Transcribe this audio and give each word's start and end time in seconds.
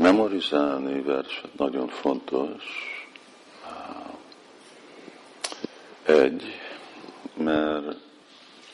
Memorizálni 0.00 1.02
verset 1.02 1.54
nagyon 1.56 1.88
fontos. 1.88 2.64
Egy, 6.02 6.60
mert 7.34 7.96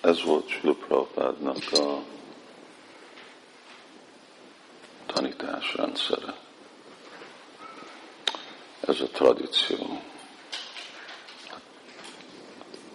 ez 0.01 0.23
volt 0.23 0.49
Sula 0.49 0.75
Prabhupádnak 0.75 1.57
a 1.73 2.03
tanításrendszere. 5.07 6.35
Ez 8.81 9.01
a 9.01 9.07
tradíció. 9.07 10.01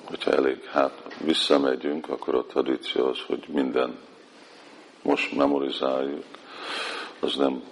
Hogyha 0.03 0.31
elég 0.31 0.63
hát 0.63 1.15
visszamegyünk, 1.17 2.09
akkor 2.09 2.35
a 2.35 2.45
tradíció 2.45 3.05
az, 3.05 3.19
hogy 3.27 3.47
minden 3.47 3.99
most 5.01 5.35
memorizáljuk, 5.35 6.25
az 7.19 7.35
nem 7.35 7.63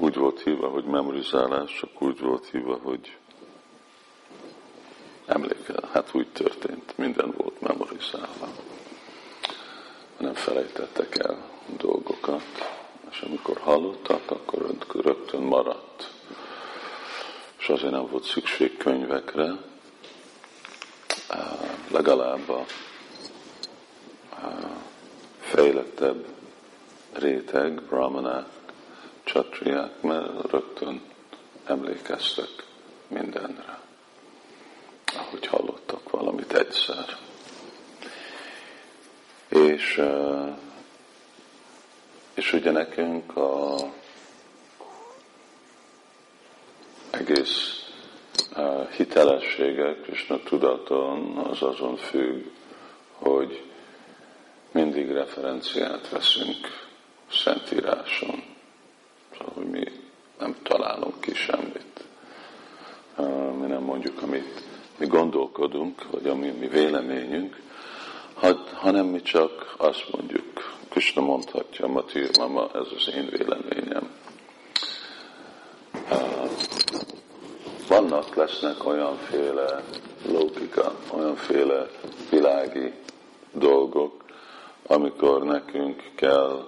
úgy 0.00 0.14
volt 0.14 0.42
hívva, 0.42 0.68
hogy 0.68 0.84
memorizálás, 0.84 1.76
csak 1.80 2.02
úgy 2.02 2.20
volt 2.20 2.46
hívva, 2.46 2.78
hogy 2.82 3.16
emlékel. 5.26 5.88
Hát 5.92 6.08
úgy 6.12 6.28
történt, 6.28 6.98
minden 6.98 7.34
volt 7.36 7.60
memorizálva. 7.60 8.48
Nem 10.16 10.34
felejtettek 10.34 11.18
el 11.18 11.44
dolgokat, 11.76 12.42
és 13.10 13.20
amikor 13.20 13.58
hallottak, 13.58 14.30
akkor 14.30 14.74
rögtön 14.92 15.42
maradt. 15.42 16.10
És 17.58 17.68
azért 17.68 17.92
nem 17.92 18.06
volt 18.10 18.24
szükség 18.24 18.76
könyvekre, 18.76 19.52
legalább 21.90 22.48
a 22.48 22.64
fejlettebb 25.40 26.26
réteg, 27.12 27.82
brahmanák, 27.82 28.59
csatriák, 29.32 30.00
mert 30.00 30.50
rögtön 30.50 31.02
emlékeztek 31.64 32.48
mindenre, 33.08 33.80
ahogy 35.16 35.46
hallottak 35.46 36.10
valamit 36.10 36.52
egyszer. 36.52 37.16
És, 39.48 40.02
és 42.34 42.52
ugye 42.52 42.70
nekünk 42.70 43.36
a 43.36 43.74
egész 47.10 47.84
hitelessége 48.96 49.96
Krishna 50.02 50.42
tudaton 50.42 51.36
az 51.36 51.62
azon 51.62 51.96
függ, 51.96 52.46
hogy 53.12 53.62
mindig 54.72 55.10
referenciát 55.10 56.08
veszünk 56.08 56.88
Szentíráson. 57.30 58.58
Hogy 59.38 59.66
mi 59.70 59.84
nem 60.38 60.56
találunk 60.62 61.20
ki 61.20 61.34
semmit. 61.34 62.04
Mi 63.60 63.66
nem 63.66 63.82
mondjuk, 63.82 64.22
amit 64.22 64.62
mi 64.98 65.06
gondolkodunk, 65.06 66.10
vagy 66.10 66.26
ami 66.26 66.50
mi 66.50 66.68
véleményünk, 66.68 67.60
hanem 68.74 69.06
mi 69.06 69.22
csak 69.22 69.74
azt 69.76 70.06
mondjuk. 70.12 70.78
Krishna 70.88 71.22
mondhatja, 71.22 71.86
Mati, 71.86 72.26
mama, 72.38 72.70
ez 72.74 72.86
az 72.96 73.14
én 73.14 73.28
véleményem. 73.30 74.10
Vannak, 77.88 78.34
lesznek 78.34 78.86
olyanféle 78.86 79.84
logika, 80.28 80.94
olyanféle 81.10 81.86
világi 82.30 82.92
dolgok, 83.52 84.24
amikor 84.86 85.44
nekünk 85.44 86.02
kell 86.14 86.66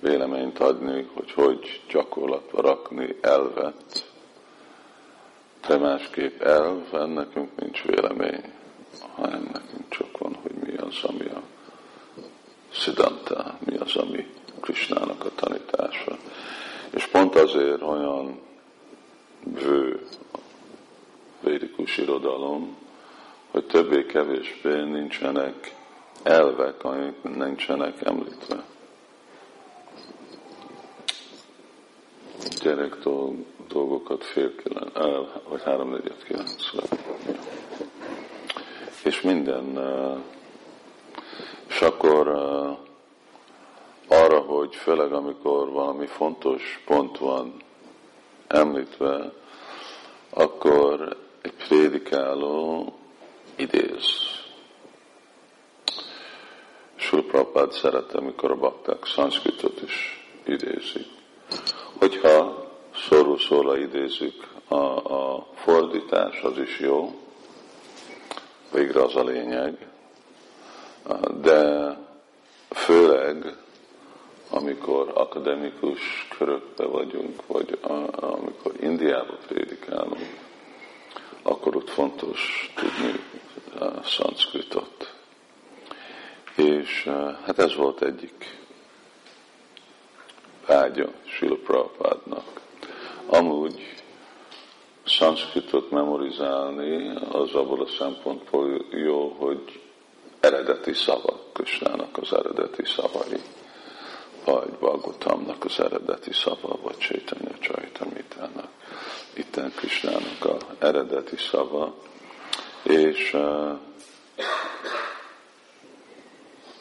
véleményt 0.00 0.58
adni, 0.58 1.08
hogy 1.14 1.32
hogy 1.32 1.80
gyakorlatba 1.88 2.60
rakni 2.60 3.16
elvet, 3.20 4.10
de 5.66 5.76
másképp 5.76 6.40
elv, 6.40 6.92
nekünk 6.92 7.60
nincs 7.60 7.82
vélemény, 7.82 8.52
hanem 9.14 9.50
nekünk 9.52 9.88
csak 9.88 10.18
van, 10.18 10.34
hogy 10.42 10.52
mi 10.52 10.76
az, 10.76 10.98
ami 11.02 11.26
a 11.26 11.42
Siddhanta, 12.70 13.58
mi 13.66 13.76
az, 13.76 13.96
ami 13.96 14.26
Krishnának 14.60 15.24
a 15.24 15.30
tanítása. 15.34 16.16
És 16.90 17.06
pont 17.06 17.34
azért 17.34 17.82
olyan 17.82 18.40
vő 19.44 20.06
védikus 21.40 21.96
irodalom, 21.96 22.76
hogy 23.50 23.66
többé-kevésbé 23.66 24.82
nincsenek 24.82 25.74
elvek, 26.22 26.84
amik 26.84 27.22
nincsenek 27.22 28.02
említve. 28.02 28.64
Gyerek 32.48 32.96
dolgokat 33.68 34.24
fél 34.24 34.56
kilenc, 34.56 34.92
vagy 35.48 35.62
háromnegyed 35.62 36.24
kilencre. 36.24 36.82
És 39.04 39.20
minden, 39.20 39.78
és 41.68 41.80
akkor 41.80 42.28
arra, 44.08 44.38
hogy 44.40 44.74
főleg 44.74 45.12
amikor 45.12 45.70
valami 45.70 46.06
fontos 46.06 46.82
pont 46.84 47.18
van 47.18 47.54
említve, 48.46 49.32
akkor 50.30 51.16
egy 51.42 51.54
prédikáló 51.68 52.92
idéz. 53.56 54.04
Sulprapád 56.94 57.72
szerette, 57.72 58.18
amikor 58.18 58.50
a 58.50 58.56
bakták 58.56 59.06
szanszkritot 59.06 59.82
is 59.82 60.26
idézik 60.44 61.16
hogyha 63.08 63.24
szorú 63.24 63.36
szóra 63.36 63.78
idézzük 63.78 64.48
a, 64.68 64.74
a 65.14 65.46
fordítás, 65.54 66.40
az 66.40 66.58
is 66.58 66.78
jó, 66.78 67.14
végre 68.72 69.02
az 69.02 69.16
a 69.16 69.24
lényeg, 69.24 69.86
de 71.40 71.90
főleg, 72.70 73.56
amikor 74.50 75.10
akademikus 75.14 76.28
körökbe 76.38 76.84
vagyunk, 76.84 77.46
vagy 77.46 77.78
a, 77.82 77.92
amikor 78.20 78.72
Indiába 78.80 79.36
prédikálunk, 79.46 80.38
akkor 81.42 81.76
ott 81.76 81.90
fontos 81.90 82.72
tudni 82.74 83.20
a 83.78 84.02
szanszkritot. 84.02 85.14
És 86.56 87.10
hát 87.44 87.58
ez 87.58 87.74
volt 87.74 88.02
egyik 88.02 88.58
vágya 90.66 91.08
Sila 91.24 91.56
Prabhupádnak. 91.64 92.64
Amúgy 93.26 93.94
szanszkritot 95.04 95.90
memorizálni 95.90 97.14
az 97.30 97.54
abból 97.54 97.82
a 97.82 97.86
szempontból 97.98 98.84
jó, 98.90 99.28
hogy 99.38 99.80
eredeti 100.40 100.92
szavak, 100.92 101.52
Kösnának 101.52 102.18
az 102.18 102.32
eredeti 102.32 102.84
szavai, 102.84 103.40
vagy 104.44 104.68
Bagotamnak 104.68 105.64
az 105.64 105.80
eredeti 105.80 106.32
szava, 106.32 106.78
vagy 106.82 106.98
Csaitanya 106.98 107.58
Csaitamitának, 107.58 108.68
itten 109.34 109.72
Kösnának 109.74 110.44
a 110.44 110.56
eredeti 110.78 111.36
szava, 111.36 111.94
és, 112.82 113.36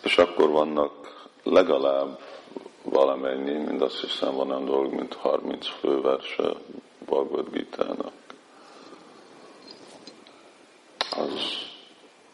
és 0.03 0.17
akkor 0.17 0.49
vannak 0.49 1.27
legalább 1.43 2.19
valamennyi, 2.85 3.53
mind 3.53 3.81
azt 3.81 3.99
hiszem 3.99 4.35
van 4.35 4.49
olyan 4.49 4.65
dolog, 4.65 4.93
mint 4.93 5.13
30 5.13 5.67
főverse 5.67 6.53
Bhagavad 7.05 7.49
Gita-nak. 7.51 8.11
Az 11.11 11.65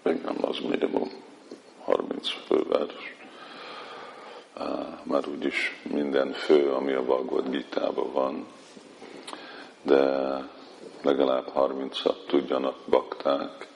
nem 0.03 0.37
az 0.41 0.57
minimum 0.59 1.09
30 1.83 2.29
fővers. 2.29 3.15
Már 5.03 5.27
úgyis 5.27 5.81
minden 5.83 6.31
fő, 6.31 6.71
ami 6.71 6.93
a 6.93 7.03
Bhagavad 7.03 7.49
gita 7.49 7.93
van, 8.11 8.47
de 9.81 10.03
legalább 11.01 11.51
30-at 11.55 12.25
tudjanak 12.27 12.75
bakták, 12.89 13.67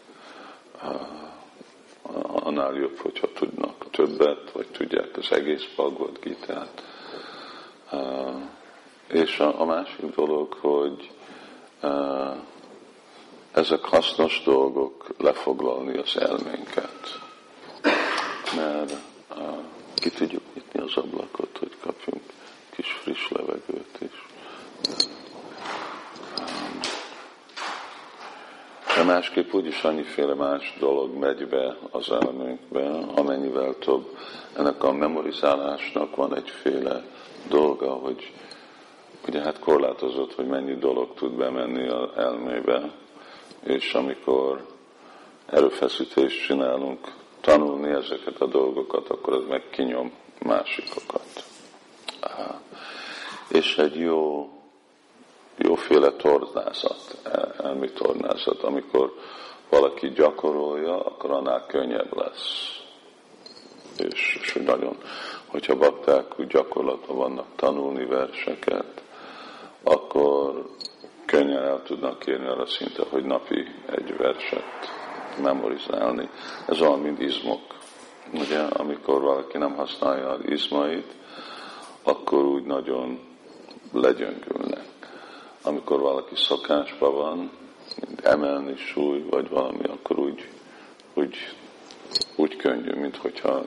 annál 2.22 2.74
jobb, 2.74 2.98
hogyha 2.98 3.32
tudnak 3.32 3.75
többet, 3.96 4.52
vagy 4.52 4.68
tudják 4.68 5.18
az 5.18 5.32
egész 5.32 5.64
Bhagavad 5.76 6.20
Gita-t. 6.22 6.84
És 9.08 9.40
a, 9.40 9.66
másik 9.66 10.16
dolog, 10.16 10.54
hogy 10.54 11.12
ezek 13.52 13.86
hasznos 13.86 14.42
dolgok 14.44 15.08
lefoglalni 15.18 15.98
az 15.98 16.18
elménket. 16.18 17.20
Mert 18.56 18.96
ki 19.96 20.10
tudjuk 20.10 20.44
nyitni 20.54 20.80
az 20.80 20.96
ablakot, 20.96 21.58
hogy 21.58 21.78
kapjunk 21.82 22.24
kis 22.76 22.92
friss 22.92 23.30
levegőt 23.30 23.98
is. 24.00 24.26
De 28.96 29.04
másképp 29.04 29.54
úgyis 29.54 29.84
annyiféle 29.84 30.34
más 30.34 30.76
dolog 30.80 31.18
megy 31.18 31.48
be 31.48 31.78
az 31.92 32.12
elmünkbe, 32.12 32.90
amennyivel 33.16 33.76
több. 33.80 34.18
Ennek 34.58 34.84
a 34.84 34.92
memorizálásnak 34.92 36.16
van 36.16 36.36
egyféle 36.36 37.04
dolga, 37.50 37.90
hogy 37.92 38.34
ugye 39.28 39.42
hát 39.42 39.60
korlátozott, 39.60 40.34
hogy 40.34 40.48
mennyi 40.48 40.76
dolog 40.76 41.14
tud 41.14 41.32
bemenni 41.32 41.88
az 41.88 42.10
elmébe, 42.16 42.92
és 43.64 43.94
amikor 43.94 44.66
erőfeszítést 45.46 46.46
csinálunk 46.46 47.14
tanulni 47.42 47.90
ezeket 47.90 48.42
a 48.42 48.46
dolgokat, 48.46 49.10
akkor 49.10 49.34
ez 49.34 49.48
meg 49.50 49.70
kinyom 49.70 50.12
másikokat. 50.42 51.44
És 53.48 53.78
egy 53.78 53.96
jó, 53.96 54.50
jóféle 55.58 56.12
tornázat, 56.12 57.18
elmi 57.64 57.92
tornázat, 57.92 58.64
amikor 58.64 59.14
valaki 59.70 60.10
gyakorolja, 60.10 61.06
akkor 61.06 61.32
annál 61.32 61.66
könnyebb 61.66 62.18
lesz. 62.18 62.80
És, 63.98 64.40
és 64.42 64.54
nagyon, 64.66 64.98
hogyha 65.46 65.76
bakták 65.76 66.40
úgy 66.40 66.48
gyakorlatban 66.48 67.18
vannak 67.18 67.48
tanulni 67.56 68.06
verseket, 68.06 69.04
akkor 69.84 70.66
könnyen 71.26 71.64
el 71.64 71.82
tudnak 71.84 72.28
érni 72.28 72.48
arra 72.48 72.66
szinte, 72.66 73.04
hogy 73.10 73.24
napi 73.24 73.68
egy 73.86 74.18
verset 74.18 74.64
memorizálni. 75.42 76.30
Ez 76.68 76.82
olyan, 76.82 77.00
mint 77.00 77.22
izmok. 77.22 77.62
Ugye, 78.34 78.60
amikor 78.60 79.22
valaki 79.22 79.58
nem 79.58 79.76
használja 79.76 80.30
az 80.30 80.40
izmait, 80.46 81.14
akkor 82.04 82.46
úgy 82.46 82.64
nagyon 82.64 83.20
legyöngülnek. 83.92 84.86
Amikor 85.66 86.00
valaki 86.00 86.36
szokásban 86.36 87.14
van, 87.14 87.52
mint 88.08 88.22
emelni 88.22 88.76
súly, 88.76 89.26
vagy 89.30 89.50
valami, 89.50 89.84
akkor 89.84 90.20
úgy, 90.20 90.50
úgy, 91.14 91.36
úgy 92.36 92.56
könnyű, 92.56 92.94
mint 92.94 93.18
hogyha 93.18 93.64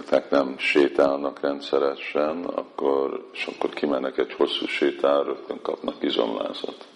tehát 0.00 0.30
nem 0.30 0.58
sétálnak 0.58 1.40
rendszeresen, 1.40 2.44
akkor, 2.44 3.28
és 3.32 3.46
akkor 3.46 3.70
kimennek 3.70 4.18
egy 4.18 4.32
hosszú 4.32 4.66
sétára, 4.66 5.22
rögtön 5.22 5.60
kapnak 5.62 6.02
izomlázat. 6.02 6.86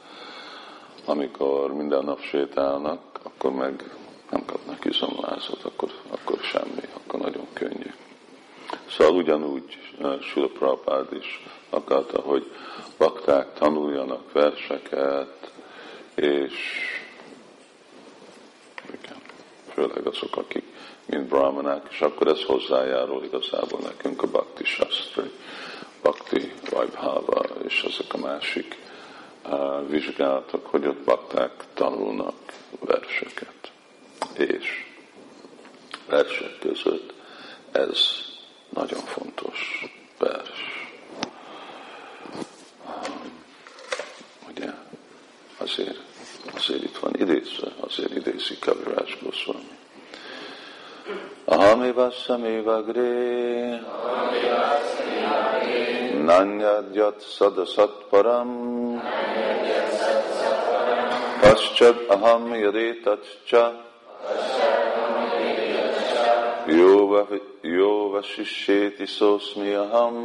Amikor 1.05 1.75
minden 1.75 2.05
nap 2.05 2.20
sétálnak, 2.20 3.00
akkor 3.23 3.53
meg 3.53 3.97
nem 4.31 4.44
kapnak 4.44 4.85
izomlázat, 4.85 5.62
akkor, 5.62 5.91
akkor 6.11 6.38
semmi, 6.38 6.88
akkor 6.94 7.20
nagyon 7.20 7.47
könnyű. 7.53 7.91
Szóval 8.88 9.14
ugyanúgy 9.14 9.79
uh, 9.99 10.20
Sula 10.20 10.49
Prabhupád 10.49 11.12
is 11.12 11.47
akarta, 11.70 12.20
hogy 12.20 12.53
bakták 12.98 13.52
tanuljanak 13.52 14.32
verseket, 14.32 15.50
és 16.14 16.54
igen, 18.93 19.16
főleg 19.72 20.06
azok, 20.06 20.37
akik 20.37 20.64
mint 21.06 21.28
brahmanák, 21.28 21.87
és 21.90 22.00
akkor 22.00 22.26
ez 22.26 22.43
hozzájárul 22.43 23.25
igazából 23.25 23.81
nekünk 23.81 24.22
a 24.22 24.26
Bhakti 24.26 24.64
Shastri, 24.64 25.31
Bhakti 26.02 26.52
Vajbhava, 26.70 27.44
és 27.64 27.82
azok 27.82 28.12
a 28.12 28.19
másik 28.19 28.76
uh, 29.44 29.88
vizsgálatok, 29.88 30.66
hogy 30.66 30.87
ott 30.87 31.04
bakták 31.04 31.64
tanulnak 31.75 32.34
verseket. 32.81 33.72
És 34.32 34.84
versek 36.08 36.58
között 36.58 37.12
ez 37.72 38.00
nagyon 38.69 39.00
fontos 39.00 39.84
vers. 40.19 40.75
Hazeri, 45.66 45.96
Hazeri 46.54 46.88
Tvanides, 46.94 47.50
Hazeri 47.82 48.20
Desi 48.24 48.54
Kaviraj 48.60 49.10
Goswami. 49.22 49.74
Aham 51.48 51.80
evasam 51.90 52.44
evagre, 52.46 53.82
nanyad 56.26 57.18
sada 57.36 57.66
satparam, 57.74 58.50
paschad 61.42 61.98
aham 62.14 62.44
yade 62.64 62.86
tatcha, 63.04 63.64
yo 67.76 68.10
vashishyeti 68.12 69.06
sosmi 69.19 69.74
aham, 69.84 70.16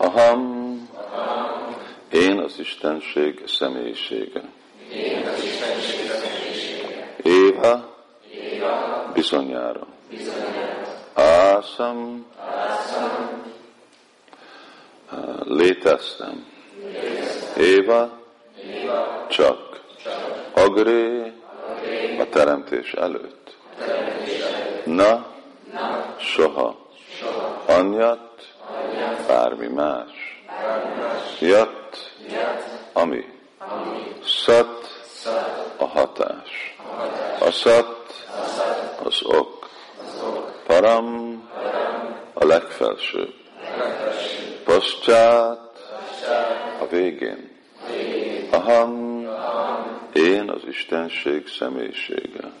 aham 0.00 0.53
az 2.44 2.58
Istenség 2.58 3.42
személyisége. 3.46 4.42
Én 4.92 5.26
az 5.26 5.44
Istenség 5.44 6.10
személyisége. 6.10 7.14
Éva, 7.22 7.96
bizonyára. 9.12 9.86
Ásam, 11.14 12.26
léteztem. 15.44 16.46
Éva, 17.56 18.20
csak. 19.28 19.82
Agré, 20.54 21.32
a 22.18 22.28
teremtés 22.28 22.92
előtt. 22.92 23.56
Na, 24.84 25.26
soha. 26.18 26.88
Anyat, 27.66 28.54
bármi 29.26 29.66
más. 29.66 30.42
Jat, 31.40 31.83
ami. 32.92 33.24
Szat, 34.24 34.88
a 35.76 35.84
hatás. 35.84 36.76
A 37.40 37.50
szat, 37.50 38.26
az 39.04 39.22
ok. 39.22 39.68
Param 40.66 41.42
a 42.32 42.44
legfelsőbb. 42.44 43.34
Paschát 44.64 45.78
a 46.80 46.86
végén. 46.90 47.50
Aham 48.50 49.14
én 50.12 50.50
az 50.50 50.60
Istenség 50.68 51.48
személyisége. 51.48 52.52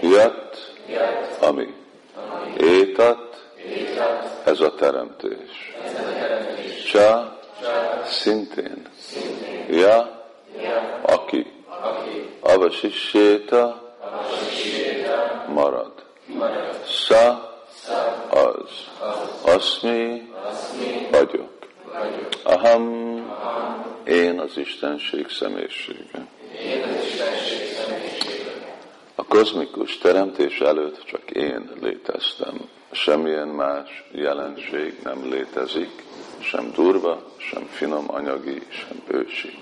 Jat 0.00 0.74
ami. 1.40 1.74
État 2.58 3.52
ez 4.44 4.60
a 4.60 4.74
teremtés. 4.74 5.49
Csa 6.90 7.38
szintén. 8.04 8.88
Ja 9.68 10.24
aki. 11.02 11.46
Avasisséta 12.40 13.94
marad. 15.48 15.92
Sa 16.86 17.52
az. 18.30 18.70
Aszmi 19.42 20.32
vagyok. 21.10 21.58
Aham 22.42 23.18
én 24.04 24.40
az 24.40 24.56
Istenség 24.56 25.28
személyisége. 25.28 26.26
A 29.14 29.24
kozmikus 29.24 29.98
teremtés 29.98 30.60
előtt 30.60 31.04
csak 31.04 31.30
én 31.30 31.70
léteztem. 31.80 32.68
Semmilyen 32.90 33.48
más 33.48 34.04
jelenség 34.12 34.94
nem 35.02 35.30
létezik, 35.30 36.08
sem 36.42 36.72
durva, 36.72 37.22
sem 37.36 37.66
finom 37.66 38.04
anyagi, 38.08 38.62
sem 38.68 39.02
ősi. 39.06 39.58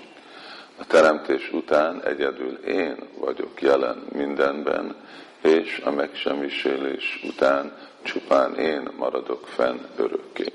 A 0.77 0.85
teremtés 0.85 1.51
után 1.51 2.03
egyedül 2.03 2.55
én 2.65 2.95
vagyok 3.19 3.61
jelen 3.61 4.05
mindenben, 4.11 4.95
és 5.41 5.81
a 5.85 5.91
megsemmisülés 5.91 7.19
után 7.23 7.77
csupán 8.01 8.55
én 8.55 8.89
maradok 8.97 9.47
fenn 9.47 9.77
örökké. 9.95 10.51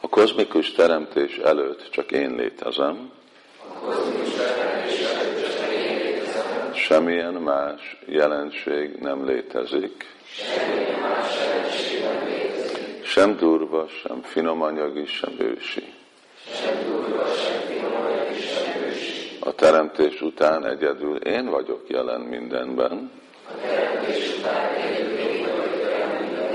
A 0.00 0.08
kozmikus 0.08 0.72
teremtés 0.72 1.36
előtt 1.36 1.90
csak 1.90 2.12
én 2.12 2.34
létezem, 2.34 3.10
semmilyen 6.74 7.34
más 7.34 7.98
jelenség 8.06 8.98
nem 9.00 9.26
létezik, 9.26 10.04
sem 13.18 13.36
durva, 13.36 13.86
sem 13.88 14.22
finom 14.22 14.62
anyagi, 14.62 15.06
sem 15.06 15.34
ősi. 15.38 15.92
Sem 16.54 16.84
durva, 16.84 17.26
sem 17.26 17.68
a 19.40 19.52
teremtés 19.52 20.20
után 20.20 20.66
egyedül 20.66 21.16
én 21.16 21.50
vagyok 21.50 21.88
jelen 21.88 22.20
mindenben, 22.20 23.10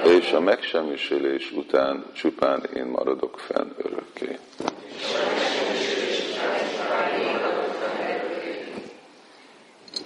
és 0.03 0.32
a 0.32 0.39
megsemmisülés 0.39 1.51
után 1.51 2.05
csupán 2.13 2.63
én 2.75 2.86
maradok 2.86 3.39
fenn 3.39 3.70
örökké. 3.77 4.39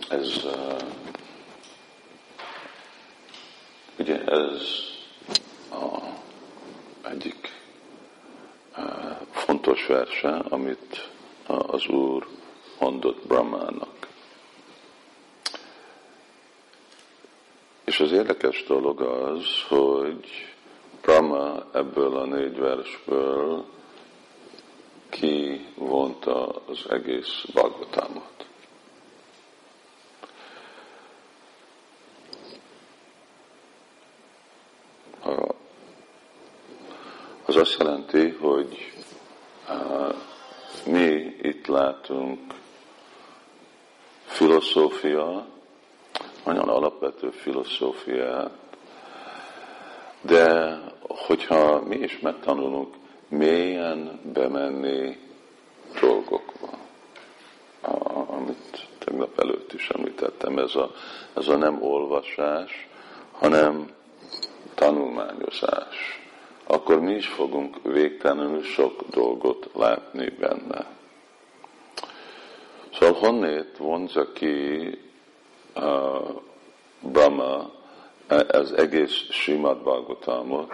Ez 0.10 0.44
uh, 0.46 0.78
ugye 4.00 4.24
ez 4.26 4.62
a 5.72 6.08
egyik 7.10 7.52
uh, 8.78 8.84
fontos 9.32 9.77
verse, 9.88 10.30
amit 10.50 11.10
az 11.48 11.88
Úr 11.88 12.28
mondott 12.80 13.28
Brahmának. 13.28 14.08
És 17.84 18.00
az 18.00 18.12
érdekes 18.12 18.64
dolog 18.64 19.02
az, 19.02 19.46
hogy 19.68 20.48
Brahma 21.02 21.66
ebből 21.74 22.18
a 22.18 22.26
négy 22.26 22.58
versből 22.58 23.66
kivonta 25.10 26.62
az 26.68 26.86
egész 26.90 27.46
Bhagavatamot. 27.54 28.46
Az 37.46 37.56
azt 37.56 37.78
jelenti, 37.80 38.30
hogy 38.30 38.94
mi 40.86 41.36
itt 41.98 42.08
látunk 42.08 42.40
filozófia, 44.26 45.46
nagyon 46.46 46.70
alapvető 46.70 47.30
filozófiát, 47.30 48.52
de 50.22 50.80
hogyha 51.08 51.82
mi 51.82 51.96
is 51.96 52.20
megtanulunk 52.20 52.96
mélyen 53.28 54.20
bemenni 54.34 55.18
dolgokba, 56.02 56.70
amit 58.28 58.88
tegnap 58.98 59.40
előtt 59.40 59.74
is 59.74 59.90
említettem, 59.90 60.58
ez 60.58 60.76
a, 60.76 60.92
ez 61.34 61.48
a 61.48 61.58
nem 61.58 61.82
olvasás, 61.84 62.88
hanem 63.32 63.90
tanulmányozás, 64.76 66.22
akkor 66.68 67.00
mi 67.00 67.14
is 67.14 67.28
fogunk 67.28 67.76
végtelenül 67.84 68.64
sok 68.64 69.04
dolgot 69.10 69.70
látni 69.74 70.30
benne. 70.30 70.97
Szóval 73.00 73.20
honnét 73.20 73.78
vonza 73.78 74.32
ki 74.32 74.98
uh, 75.76 76.30
Brahma 77.00 77.70
ez 78.28 78.72
egész 78.72 79.30
Simad 79.30 79.78
Bhagavatamot, 79.78 80.72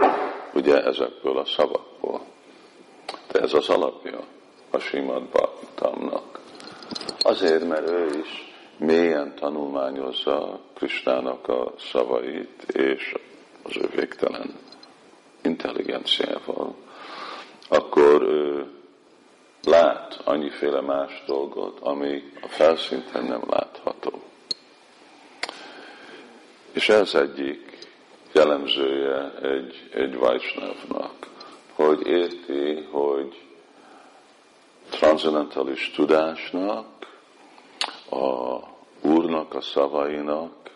ugye 0.54 0.84
ezekből 0.84 1.38
a 1.38 1.46
szavakból. 1.46 2.22
De 3.32 3.40
ez 3.40 3.54
az 3.54 3.70
alapja 3.70 4.20
a 4.70 4.78
Simad 4.78 5.24
Bhagavatamnak. 5.24 6.40
Azért, 7.20 7.68
mert 7.68 7.90
ő 7.90 8.20
is 8.20 8.54
mélyen 8.78 9.36
tanulmányozza 9.36 10.60
Kristának 10.74 11.48
a 11.48 11.74
szavait, 11.92 12.64
és 12.74 13.16
az 13.64 13.78
ő 13.78 13.90
végtelen 13.96 14.56
intelligenciával, 15.42 16.76
akkor 17.68 18.22
ő 18.22 18.68
lát 19.64 20.22
annyiféle 20.24 20.82
más 20.82 21.24
dolgot, 21.26 21.80
ami 21.80 22.32
a 22.42 22.48
felszinten 22.48 23.24
nem 23.24 23.42
látható. 23.50 24.22
És 26.72 26.90
ez 26.90 27.16
egyik 27.16 27.78
jellemzője 28.32 29.32
egy, 29.42 29.90
egy 29.94 30.18
Vajsnavnak, 30.18 31.28
hogy 31.74 32.08
érti, 32.08 32.88
hogy 32.92 33.42
transzendentális 34.90 35.92
tudásnak, 35.96 36.86
a 38.10 38.60
Úrnak 39.02 39.54
a 39.54 39.62
szavainak, 39.62 40.72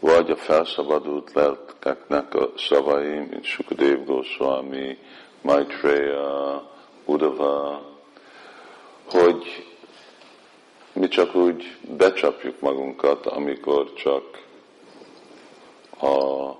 vagy 0.00 0.30
a 0.30 0.36
felszabadult 0.36 1.32
lelkeknek 1.32 2.34
a 2.34 2.52
szavai, 2.56 3.18
mint 3.18 3.44
Sukadev 3.44 4.04
Goswami, 4.04 4.98
Maitreya, 5.40 6.70
Udava, 7.04 7.82
hogy 9.10 9.66
mi 10.92 11.08
csak 11.08 11.34
úgy 11.34 11.76
becsapjuk 11.96 12.60
magunkat, 12.60 13.26
amikor 13.26 13.92
csak 13.92 14.44
a 16.00 16.52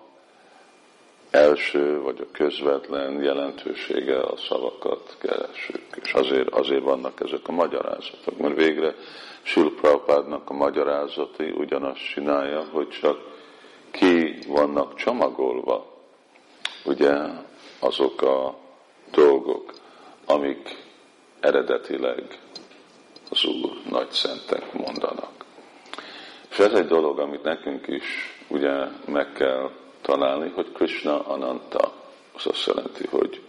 első 1.30 2.00
vagy 2.00 2.20
a 2.20 2.30
közvetlen 2.32 3.22
jelentősége 3.22 4.20
a 4.20 4.36
szavakat 4.36 5.16
keresünk. 5.18 5.86
És 6.02 6.12
azért, 6.12 6.48
azért 6.48 6.82
vannak 6.82 7.20
ezek 7.20 7.48
a 7.48 7.52
magyarázatok, 7.52 8.38
mert 8.38 8.56
végre 8.56 8.94
Sil 9.50 9.70
a 10.44 10.52
magyarázati 10.52 11.50
ugyanazt 11.50 12.08
csinálja, 12.08 12.64
hogy 12.72 12.88
csak 12.88 13.18
ki 13.90 14.38
vannak 14.46 14.94
csomagolva, 14.94 15.86
ugye 16.84 17.14
azok 17.78 18.22
a 18.22 18.56
dolgok, 19.10 19.72
amik 20.26 20.85
eredetileg 21.46 22.38
az 23.30 23.44
Úr 23.44 23.72
nagy 23.90 24.10
szentek 24.10 24.72
mondanak. 24.72 25.44
És 26.50 26.58
ez 26.58 26.72
egy 26.72 26.86
dolog, 26.86 27.18
amit 27.18 27.42
nekünk 27.42 27.86
is 27.86 28.04
ugye 28.48 28.84
meg 29.04 29.32
kell 29.32 29.70
találni, 30.00 30.48
hogy 30.54 30.72
Krishna 30.72 31.26
Ananta, 31.26 31.92
az 32.34 32.46
azt 32.46 32.66
jelenti, 32.66 33.06
hogy 33.06 33.42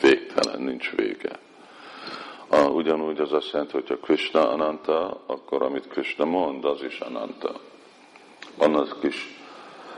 végtelen, 0.00 0.60
nincs 0.60 0.90
vége. 0.90 1.38
A, 2.48 2.58
ugyanúgy 2.58 3.20
az 3.20 3.32
azt 3.32 3.52
jelenti, 3.52 3.72
hogy 3.72 3.88
ha 3.88 3.96
Krishna 3.96 4.50
Ananta, 4.50 5.20
akkor 5.26 5.62
amit 5.62 5.88
Krishna 5.88 6.24
mond, 6.24 6.64
az 6.64 6.82
is 6.82 6.98
Ananta. 6.98 7.60
Annak 8.58 8.96
is 9.02 9.38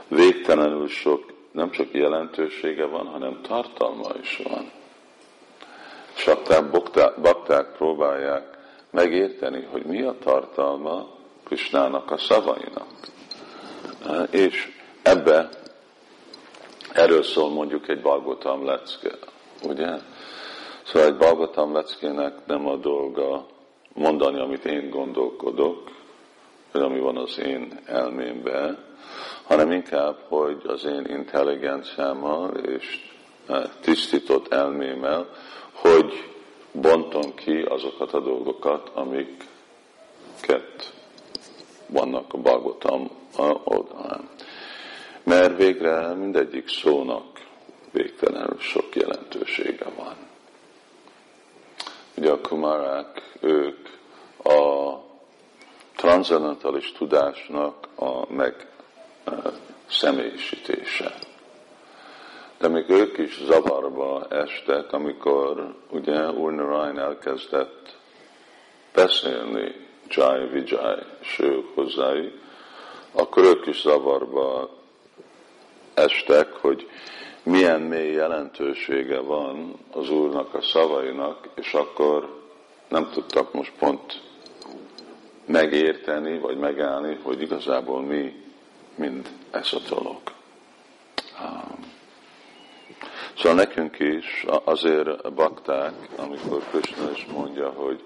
végtelenül 0.07 0.87
sok, 0.87 1.33
nem 1.51 1.71
csak 1.71 1.93
jelentősége 1.93 2.85
van, 2.85 3.05
hanem 3.05 3.41
tartalma 3.41 4.09
is 4.21 4.41
van. 4.43 4.71
Csak 6.47 6.69
bakták 7.21 7.71
próbálják 7.77 8.57
megérteni, 8.89 9.67
hogy 9.71 9.85
mi 9.85 10.01
a 10.01 10.15
tartalma 10.23 11.07
Krishnának 11.43 12.11
a 12.11 12.17
szavainak. 12.17 12.87
És 14.29 14.71
ebbe 15.01 15.49
erről 16.93 17.23
szól 17.23 17.49
mondjuk 17.49 17.87
egy 17.87 18.01
Balgotam 18.01 18.65
lecke, 18.65 19.17
ugye? 19.63 19.89
Szóval 20.83 21.07
egy 21.07 21.17
Balgotam 21.17 21.73
leckének 21.73 22.45
nem 22.45 22.67
a 22.67 22.75
dolga 22.75 23.45
mondani, 23.93 24.39
amit 24.39 24.65
én 24.65 24.89
gondolkodok, 24.89 25.91
vagy 26.71 26.81
ami 26.81 26.99
van 26.99 27.17
az 27.17 27.39
én 27.39 27.79
elmémben, 27.85 28.77
hanem 29.43 29.71
inkább, 29.71 30.17
hogy 30.27 30.61
az 30.67 30.85
én 30.85 31.05
intelligenciámmal 31.07 32.55
és 32.55 32.99
tisztított 33.81 34.53
elmémmel, 34.53 35.29
hogy 35.71 36.34
bontom 36.81 37.35
ki 37.35 37.61
azokat 37.61 38.13
a 38.13 38.19
dolgokat, 38.19 38.91
amiket 38.93 40.93
vannak 41.87 42.33
a 42.33 42.37
Bagotam 42.37 43.09
oldalán. 43.63 44.29
Mert 45.23 45.57
végre 45.57 46.13
mindegyik 46.13 46.67
szónak 46.67 47.45
végtelenül 47.91 48.59
sok 48.59 48.95
jelentősége 48.95 49.85
van. 49.97 50.15
Ugye 52.17 52.31
a 52.31 52.41
kumarák, 52.41 53.33
ők 53.39 53.87
a 54.43 54.93
transzendentális 55.95 56.91
tudásnak 56.91 57.87
a 57.95 58.33
meg 58.33 58.67
személyisítése. 59.87 61.13
De 62.57 62.67
még 62.67 62.89
ők 62.89 63.17
is 63.17 63.41
zavarba 63.43 64.27
estek, 64.29 64.93
amikor 64.93 65.75
ugye 65.89 66.31
Úr 66.31 66.53
elkezdett 66.97 67.95
beszélni 68.93 69.75
Jai 70.09 70.47
Vijay 70.47 70.99
sők 71.21 71.65
hozzájuk, 71.73 72.33
akkor 73.11 73.43
ők 73.43 73.65
is 73.65 73.81
zavarba 73.81 74.69
estek, 75.93 76.53
hogy 76.53 76.89
milyen 77.43 77.81
mély 77.81 78.11
jelentősége 78.11 79.19
van 79.19 79.73
az 79.91 80.09
Úrnak 80.09 80.53
a 80.53 80.61
szavainak, 80.61 81.49
és 81.55 81.73
akkor 81.73 82.43
nem 82.89 83.09
tudtak 83.11 83.53
most 83.53 83.73
pont 83.79 84.21
megérteni, 85.45 86.39
vagy 86.39 86.57
megállni, 86.57 87.19
hogy 87.23 87.41
igazából 87.41 88.01
mi 88.01 88.43
mind 88.95 89.29
ez 89.51 89.73
a 89.73 89.95
dolog. 89.95 90.21
Szóval 93.37 93.53
nekünk 93.53 93.99
is 93.99 94.45
azért 94.63 95.33
bakták, 95.33 95.93
amikor 96.15 96.63
Krishna 96.69 97.11
is 97.11 97.25
mondja, 97.25 97.69
hogy 97.69 98.03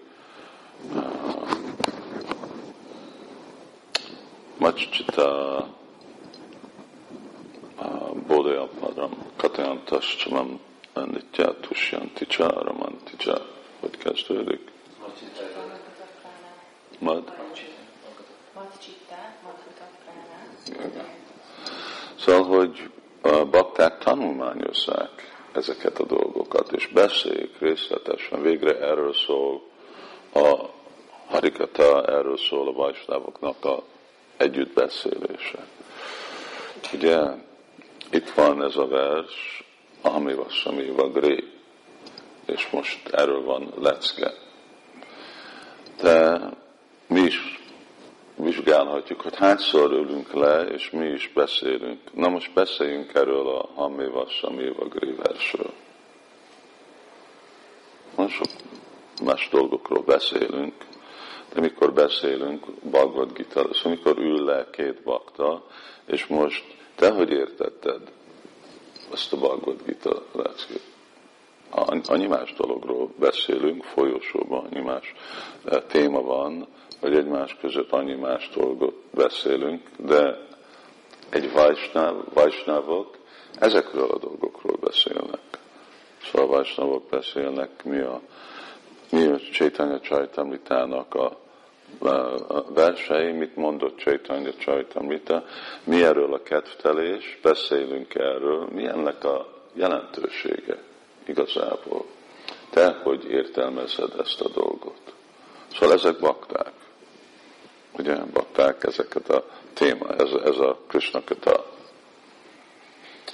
Macsita 4.57 5.67
Bodhayapadram 8.27 9.11
Katayantaschalam 9.35 10.59
Nitya 10.93 11.59
Tusyanticsa 11.59 12.63
Ramanticsa, 12.63 13.45
hogy 13.79 13.97
kezdődik? 13.97 14.71
Mad? 16.99 17.33
Szóval, 22.17 22.43
hogy 22.43 22.91
a 23.21 23.45
bakták 23.45 23.97
tanulmányozzák 23.97 25.37
ezeket 25.51 25.99
a 25.99 26.05
dolgokat, 26.05 26.71
és 26.71 26.87
beszéljük 26.87 27.59
részletesen. 27.59 28.41
Végre 28.41 28.79
erről 28.79 29.13
szól 29.13 29.61
a 30.33 30.69
Harikata, 31.27 32.05
erről 32.05 32.37
szól 32.37 32.67
a 32.67 32.71
vajsnávoknak 32.71 33.65
a 33.65 33.83
együttbeszélése. 34.37 35.67
ugye 36.93 37.19
itt 38.11 38.29
van 38.29 38.63
ez 38.63 38.75
a 38.75 38.87
vers, 38.87 39.63
ami 40.01 40.33
Vasamiva 40.33 41.09
Gré, 41.09 41.43
és 42.45 42.69
most 42.69 43.07
erről 43.09 43.43
van 43.43 43.73
lecke. 43.81 44.33
De 46.01 46.39
mi 47.07 47.19
is 47.19 47.58
vizsgálhatjuk, 48.39 49.21
hogy 49.21 49.35
hányszor 49.35 49.91
ülünk 49.91 50.33
le, 50.33 50.61
és 50.61 50.89
mi 50.89 51.05
is 51.05 51.31
beszélünk. 51.33 51.99
Na 52.13 52.29
most 52.29 52.53
beszéljünk 52.53 53.13
erről 53.13 53.47
a 53.47 53.69
Hamiva 53.75 54.25
Samiva 54.27 54.85
Gri 54.85 55.11
versről. 55.11 55.73
Most 58.15 58.33
sok 58.33 58.47
más 59.23 59.49
dolgokról 59.51 60.03
beszélünk, 60.03 60.73
de 61.53 61.61
mikor 61.61 61.93
beszélünk 61.93 62.65
Bhagavad 62.81 63.33
Gita, 63.33 63.73
szóval 63.73 63.91
mikor 63.91 64.17
ül 64.17 64.45
le 64.45 64.67
két 64.71 65.03
bakta, 65.03 65.65
és 66.05 66.25
most 66.25 66.63
te 66.95 67.11
hogy 67.11 67.31
értetted 67.31 68.11
ezt 69.13 69.33
a 69.33 69.37
Bhagavad 69.37 69.81
Gita 69.85 70.23
leckét? 70.31 70.97
Annyi 71.71 72.27
más 72.27 72.53
dologról 72.53 73.09
beszélünk, 73.19 73.83
folyosóban 73.83 74.65
annyi 74.65 74.81
más 74.81 75.13
eh, 75.65 75.81
téma 75.87 76.21
van, 76.21 76.67
vagy 77.01 77.15
egymás 77.15 77.57
között 77.61 77.91
annyi 77.91 78.15
más 78.15 78.49
dolgot 78.53 78.95
beszélünk, 79.13 79.81
de 79.97 80.37
egy 81.29 81.51
vajsnáv, 81.51 82.15
vajsnávok 82.33 83.17
ezekről 83.59 84.09
a 84.09 84.17
dolgokról 84.17 84.77
beszélnek. 84.81 85.39
Szóval 86.23 86.47
a 86.47 86.51
vajsnávok 86.51 87.09
beszélnek, 87.09 87.83
mi 87.83 87.99
a, 87.99 88.21
mi 89.11 89.25
a 89.25 89.37
Chaitanya 89.37 89.99
Csajtamritának 89.99 91.13
a, 91.15 91.37
a 92.47 92.73
versei, 92.73 93.31
mit 93.31 93.55
mondott 93.55 93.97
Chaitanya 93.97 94.53
Csajtamrita, 94.53 95.43
mi 95.83 96.03
erről 96.03 96.33
a 96.33 96.43
kedvtelés, 96.43 97.39
beszélünk 97.41 98.15
erről, 98.15 98.67
mi 98.71 98.85
ennek 98.85 99.23
a 99.23 99.47
jelentősége 99.73 100.88
igazából. 101.25 102.05
Te 102.69 102.99
hogy 103.03 103.25
értelmezed 103.25 104.19
ezt 104.19 104.41
a 104.41 104.49
dolgot? 104.49 105.13
Szóval 105.73 105.95
ezek 105.95 106.19
bakták 106.19 106.71
ugye 107.99 108.15
bakták 108.15 108.83
ezeket 108.83 109.29
a 109.29 109.45
téma, 109.73 110.15
ez, 110.15 110.29
ez 110.43 110.57
a 110.57 110.79
Krishna 110.87 111.23
Kata. 111.23 111.65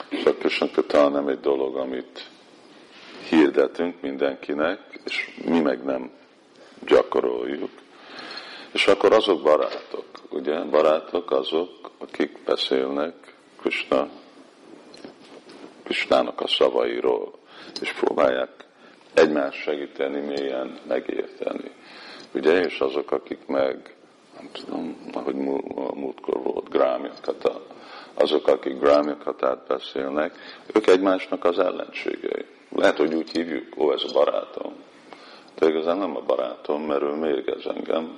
És 0.10 0.26
a 0.26 0.34
Krishna 0.34 0.70
Kata 0.72 1.10
nem 1.10 1.28
egy 1.28 1.40
dolog, 1.40 1.76
amit 1.76 2.30
hirdetünk 3.30 4.02
mindenkinek, 4.02 5.00
és 5.06 5.40
mi 5.46 5.60
meg 5.60 5.84
nem 5.84 6.12
gyakoroljuk. 6.86 7.72
És 8.72 8.88
akkor 8.88 9.14
azok 9.14 9.42
barátok, 9.42 10.06
ugye? 10.30 10.60
Barátok 10.60 11.32
azok, 11.32 11.92
akik 11.98 12.44
beszélnek 12.46 13.36
Krishna, 13.60 14.10
Krishnának 15.84 16.42
a 16.42 16.48
szavairól, 16.48 17.34
és 17.82 17.94
próbálják 17.94 18.50
egymást 19.14 19.62
segíteni, 19.62 20.20
mélyen 20.20 20.80
megérteni. 20.88 21.72
Ugye, 22.34 22.60
és 22.60 22.80
azok, 22.80 23.12
akik 23.12 23.46
meg 23.48 23.96
nem 24.40 24.50
tudom, 24.52 24.98
ahogy 25.14 25.36
múltkor 25.96 26.44
volt 26.44 26.70
grámjakata. 26.70 27.62
Azok, 28.14 28.48
akik 28.48 28.80
grámjakatát 28.80 29.68
beszélnek, 29.68 30.36
ők 30.74 30.88
egymásnak 30.88 31.46
az 31.46 31.60
ellenségei. 31.60 32.46
Lehet, 32.70 32.98
hogy 32.98 33.14
úgy 33.14 33.32
hívjuk, 33.32 33.78
ó, 33.78 33.92
ez 33.92 34.04
a 34.04 34.14
barátom. 34.14 34.74
De 35.56 35.68
igazán 35.68 35.98
nem 35.98 36.16
a 36.16 36.22
barátom, 36.22 36.82
mert 36.82 37.02
ő 37.02 37.12
mérgez 37.12 37.66
engem, 37.66 38.18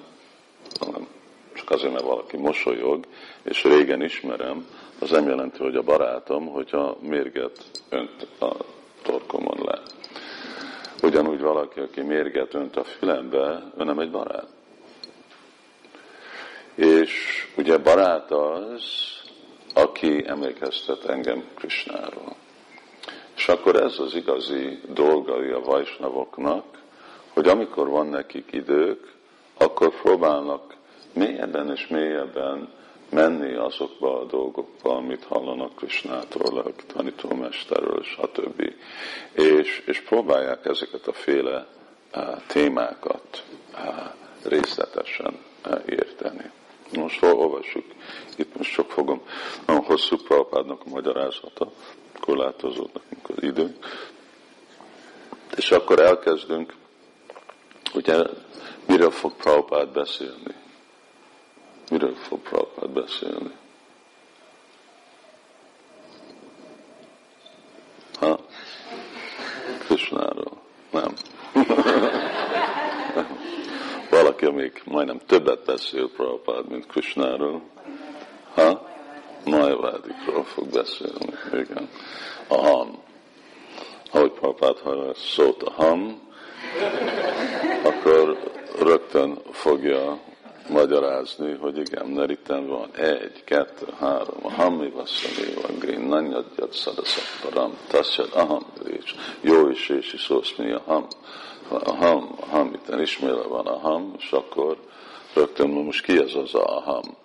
hanem 0.80 1.08
csak 1.54 1.70
azért, 1.70 1.94
mert 1.94 2.06
valaki 2.06 2.38
mosolyog, 2.38 3.06
és 3.44 3.64
régen 3.64 4.02
ismerem, 4.02 4.68
az 5.00 5.10
nem 5.10 5.28
jelenti, 5.28 5.64
hogy 5.64 5.76
a 5.76 5.82
barátom, 5.82 6.48
hogyha 6.48 6.98
mérget 7.02 7.66
önt 7.90 8.28
a 8.40 8.56
torkomon 9.08 9.58
le. 9.66 9.82
Ugyanúgy 11.04 11.41
valaki, 11.41 11.80
aki 11.80 12.02
mérget 12.02 12.54
önt 12.54 12.76
a 12.76 12.84
fülembe, 12.84 13.63
ő 13.78 13.84
nem 13.84 14.00
egy 14.00 14.12
barát. 14.12 14.48
És 16.76 17.12
ugye 17.58 17.78
barát 17.78 18.32
az, 18.32 18.84
aki 19.74 20.24
emlékeztet 20.28 21.06
engem 21.06 21.43
Krisnáról. 21.56 22.36
És 23.36 23.48
akkor 23.48 23.76
ez 23.76 24.00
az 24.00 24.15
igazi 24.15 24.80
dolgai 24.93 25.50
a 25.50 25.60
vajsnavoknak, 25.60 26.63
hogy 27.34 27.48
amikor 27.48 27.89
van 27.89 28.08
nekik 28.08 28.50
idők, 28.52 29.13
akkor 29.58 30.02
próbálnak 30.02 30.76
mélyebben 31.13 31.72
és 31.72 31.88
mélyebben 31.88 32.70
menni 33.10 33.54
azokba 33.54 34.20
a 34.20 34.26
dolgokba, 34.26 34.96
amit 34.96 35.24
hallanak 35.24 35.76
Krisnától, 35.76 36.58
a 36.58 36.72
tanítómesterről, 36.93 38.04
stb. 38.04 38.74
És, 39.32 39.84
és 39.86 40.02
próbálják 40.02 40.65
ezeket 40.65 41.08
a 41.08 41.13
féle 41.13 41.67
témákat 42.48 43.43
részletesen 44.43 45.39
érteni. 45.86 46.52
Most 46.93 47.24
olvassuk. 47.24 47.86
Itt 48.36 48.58
most 48.58 48.74
csak 48.74 48.91
fogom. 48.91 49.22
Nagyon 49.65 49.84
hosszú 49.84 50.17
Prabhupádnak 50.17 50.82
a 50.86 50.89
magyarázata, 50.89 51.72
korlátozott 52.20 52.93
nekünk 52.93 53.30
az 53.30 53.43
idő. 53.43 53.76
És 55.56 55.72
akkor 55.72 56.00
elkezdünk, 56.00 56.74
ugye, 57.93 58.24
miről 58.86 59.12
fog 59.12 59.36
Prabhupád 59.36 59.89
beszélni? 59.89 60.56
Miről 61.89 62.15
fog 62.15 62.39
Prabhupád 62.39 62.89
beszélni? 62.89 63.52
Ha? 68.19 68.39
Krishnáról. 69.80 70.62
Nem. 70.91 71.13
valaki, 74.10 74.52
még 74.52 74.82
majdnem 74.86 75.19
többet 75.26 75.65
beszél 75.65 76.10
Prabhupád, 76.10 76.69
mint 76.69 76.86
Krishnáról, 76.86 77.62
ha? 78.54 78.88
Majvádikról 79.45 80.43
fog 80.43 80.67
beszélni. 80.67 81.34
Igen. 81.54 81.89
A 82.47 82.56
ham. 82.56 83.04
Ahogy 84.12 84.32
Prabhupád 84.32 84.80
hallja 84.80 85.13
szót 85.13 85.63
a 85.63 85.71
ham, 85.71 86.21
akkor 87.84 88.38
rögtön 88.80 89.38
fogja 89.52 90.19
magyarázni, 90.69 91.53
hogy 91.53 91.77
igen, 91.77 92.06
mert 92.06 92.32
itt 92.32 92.47
van 92.47 92.89
egy, 92.95 93.43
kettő, 93.43 93.86
három, 93.99 94.39
a 94.41 94.51
hammi 94.51 94.89
vasszami 94.89 95.53
van, 95.62 95.80
green, 95.80 96.01
nanyadjad 96.01 96.73
szadaszapparam, 96.73 97.77
tasszad 97.88 98.30
aham, 98.34 98.65
és 98.84 99.15
jó 99.41 99.69
is, 99.69 99.89
és 99.89 100.13
is 100.13 100.56
mi 100.56 100.71
a 100.71 100.82
ham 100.86 101.08
a 101.69 101.95
ham, 101.95 102.36
a 102.39 102.45
ham, 102.45 102.73
itt 102.73 102.99
ismélve 102.99 103.47
van 103.47 103.67
a 103.67 103.80
ham, 103.80 104.15
és 104.17 104.32
akkor 104.32 104.77
rögtön 105.34 105.69
most 105.69 106.03
ki 106.03 106.17
ez 106.17 106.36
az 106.36 106.56
a 106.56 106.82
ham? 106.82 107.17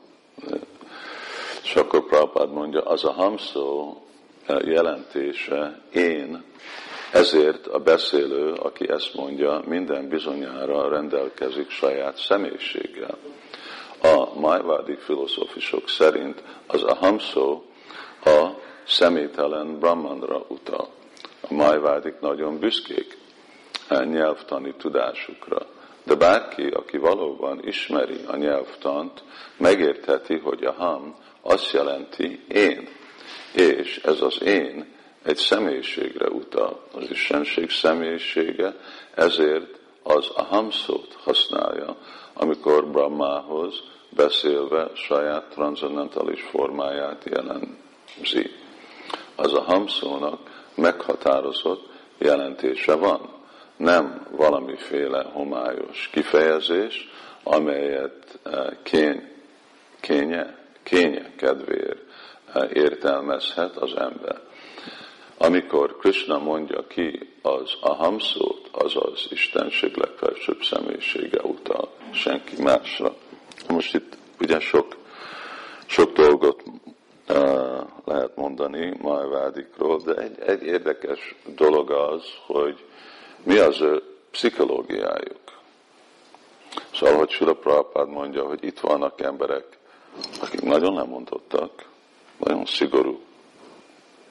És 1.62 1.74
akkor 1.76 2.06
Prabhupád 2.06 2.52
mondja, 2.52 2.80
az 2.80 3.04
a 3.04 3.12
ham 3.12 3.36
szó 3.36 3.96
jelentése 4.64 5.80
én, 5.92 6.44
ezért 7.12 7.66
a 7.66 7.78
beszélő, 7.78 8.52
aki 8.52 8.88
ezt 8.88 9.14
mondja, 9.14 9.62
minden 9.66 10.08
bizonyára 10.08 10.88
rendelkezik 10.88 11.70
saját 11.70 12.16
személyiséggel. 12.16 13.18
A 14.02 14.40
májvádi 14.40 14.96
filozófusok 14.96 15.88
szerint 15.88 16.42
az 16.66 16.82
a 16.82 16.94
hamszó 16.94 17.62
a 18.24 18.48
személytelen 18.86 19.78
Brahmanra 19.78 20.44
utal. 20.48 20.88
A 21.40 21.54
májvádik 21.54 22.20
nagyon 22.20 22.58
büszkék 22.58 23.18
nyelvtani 23.88 24.74
tudásukra. 24.78 25.66
De 26.04 26.14
bárki, 26.14 26.66
aki 26.66 26.96
valóban 26.96 27.66
ismeri 27.66 28.20
a 28.26 28.36
nyelvtant, 28.36 29.22
megértheti, 29.56 30.38
hogy 30.38 30.64
a 30.64 30.72
ham 30.72 31.16
azt 31.42 31.72
jelenti 31.72 32.44
én. 32.48 32.88
És 33.54 34.00
ez 34.04 34.20
az 34.20 34.42
én 34.42 35.00
egy 35.22 35.36
személyiségre 35.36 36.28
utal. 36.28 36.80
Az 36.94 37.10
Istenség 37.10 37.70
személyisége, 37.70 38.74
ezért 39.14 39.78
az 40.02 40.30
a 40.34 40.42
hamszót 40.42 41.16
használja, 41.24 41.96
amikor 42.32 42.90
Brahmához 42.90 43.82
beszélve 44.08 44.90
saját 44.94 45.44
transzendentális 45.44 46.42
formáját 46.42 47.24
jelenzi. 47.24 48.50
Az 49.36 49.54
a 49.54 49.62
hamszónak 49.62 50.38
meghatározott 50.74 51.90
jelentése 52.18 52.94
van 52.94 53.40
nem 53.76 54.26
valamiféle 54.30 55.22
homályos 55.22 56.08
kifejezés, 56.12 57.10
amelyet 57.42 58.38
eh, 58.42 58.66
kény, 58.82 59.28
kénye, 60.00 60.58
kénye 60.82 61.34
kedvéért 61.36 62.00
eh, 62.52 62.70
értelmezhet 62.72 63.76
az 63.76 63.94
ember. 63.96 64.40
Amikor 65.42 65.96
Krishna 65.96 66.38
mondja 66.38 66.86
ki 66.86 67.28
az 67.42 67.72
ahamszót, 67.80 68.68
azaz 68.72 69.26
Istenség 69.30 69.96
legfelsőbb 69.96 70.62
személyisége 70.62 71.40
utal, 71.42 71.88
senki 72.12 72.62
másra. 72.62 73.14
Most 73.68 73.94
itt 73.94 74.16
ugye 74.40 74.60
sok, 74.60 74.96
sok 75.86 76.12
dolgot 76.12 76.62
lehet 78.04 78.36
mondani 78.36 78.96
Majvádikról, 79.00 80.00
de 80.04 80.14
egy, 80.14 80.38
egy 80.46 80.62
érdekes 80.62 81.34
dolog 81.56 81.90
az, 81.90 82.22
hogy 82.46 82.84
mi 83.42 83.58
az 83.58 83.80
ő 83.80 84.02
pszichológiájuk. 84.30 85.60
Szóval, 86.94 87.16
hogy 87.16 87.30
Sula 87.30 87.54
Prabhupád 87.54 88.08
mondja, 88.08 88.46
hogy 88.46 88.64
itt 88.64 88.80
vannak 88.80 89.20
emberek, 89.20 89.64
akik 90.40 90.62
nagyon 90.62 90.94
lemondottak, 90.94 91.88
nagyon 92.36 92.64
szigorú 92.64 93.20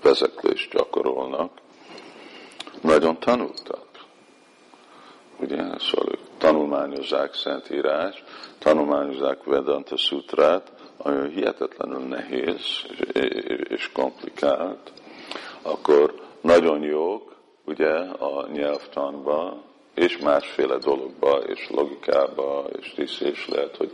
vezeklést 0.01 0.71
gyakorolnak, 0.71 1.51
nagyon 2.81 3.19
tanultak. 3.19 3.85
Ugye, 5.39 5.57
szóval 5.57 6.11
ők 6.11 6.19
tanulmányozzák 6.37 7.33
Szentírás, 7.33 8.23
tanulmányozzák 8.59 9.43
Vedanta 9.43 9.97
Sutrát, 9.97 10.71
ami 10.97 11.29
hihetetlenül 11.29 11.99
nehéz 11.99 12.85
és 13.69 13.91
komplikált, 13.93 14.91
akkor 15.61 16.13
nagyon 16.41 16.83
jók, 16.83 17.35
ugye, 17.65 17.93
a 17.99 18.47
nyelvtanba, 18.51 19.63
és 19.93 20.17
másféle 20.17 20.77
dologba, 20.77 21.37
és 21.37 21.69
logikába, 21.69 22.65
és 22.79 23.19
is 23.19 23.47
lehet, 23.47 23.77
hogy 23.77 23.91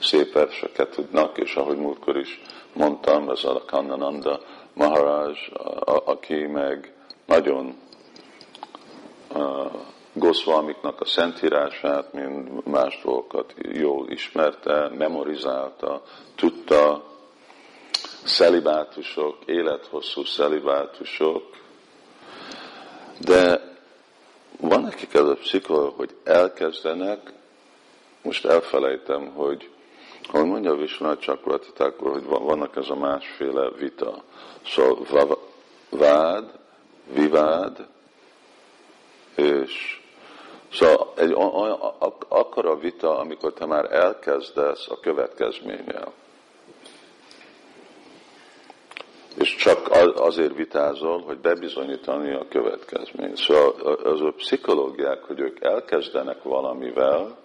szép 0.00 0.32
verseket 0.32 0.90
tudnak, 0.90 1.38
és 1.38 1.54
ahogy 1.54 1.76
múltkor 1.76 2.16
is 2.16 2.40
mondtam, 2.72 3.28
ez 3.28 3.44
a 3.44 3.64
Kannananda 3.66 4.40
Maharaj, 4.74 5.34
aki 6.04 6.46
meg 6.46 6.94
nagyon 7.26 7.78
Goszvalmiknak 10.12 11.00
a 11.00 11.04
szentírását, 11.04 12.12
mint 12.12 12.66
más 12.66 13.00
dolgokat 13.02 13.54
jól 13.58 14.10
ismerte, 14.10 14.88
memorizálta, 14.88 16.02
tudta, 16.34 17.04
szelibátusok, 18.24 19.36
élethosszú 19.46 20.24
szelibátusok, 20.24 21.56
de 23.18 23.60
van 24.60 24.80
nekik 24.82 25.14
ez 25.14 25.26
a 25.26 25.34
pszichológia, 25.34 25.96
hogy 25.96 26.16
elkezdenek, 26.24 27.32
most 28.22 28.44
elfelejtem, 28.44 29.26
hogy 29.34 29.70
ahogy 30.32 30.46
mondja 30.46 30.70
a 30.70 30.76
Visvanath 30.76 31.20
Csakratitákor, 31.20 32.12
hogy 32.12 32.24
vannak 32.24 32.76
ez 32.76 32.88
a 32.88 32.96
másféle 32.96 33.70
vita. 33.70 34.22
Szóval 34.66 35.38
vád, 35.90 36.50
vivád, 37.12 37.86
és 39.36 40.00
szóval 40.72 41.12
egy, 41.16 41.32
akkor 42.28 42.66
a 42.66 42.76
vita, 42.76 43.18
amikor 43.18 43.52
te 43.52 43.66
már 43.66 43.92
elkezdesz 43.92 44.88
a 44.88 45.00
következménnyel. 45.00 46.12
és 49.38 49.56
csak 49.56 49.90
azért 50.14 50.56
vitázol, 50.56 51.22
hogy 51.22 51.38
bebizonyítani 51.38 52.34
a 52.34 52.46
következményt. 52.48 53.36
Szóval 53.36 53.96
az 54.04 54.20
a 54.20 54.32
pszichológiák, 54.36 55.22
hogy 55.22 55.40
ők 55.40 55.64
elkezdenek 55.64 56.42
valamivel, 56.42 57.36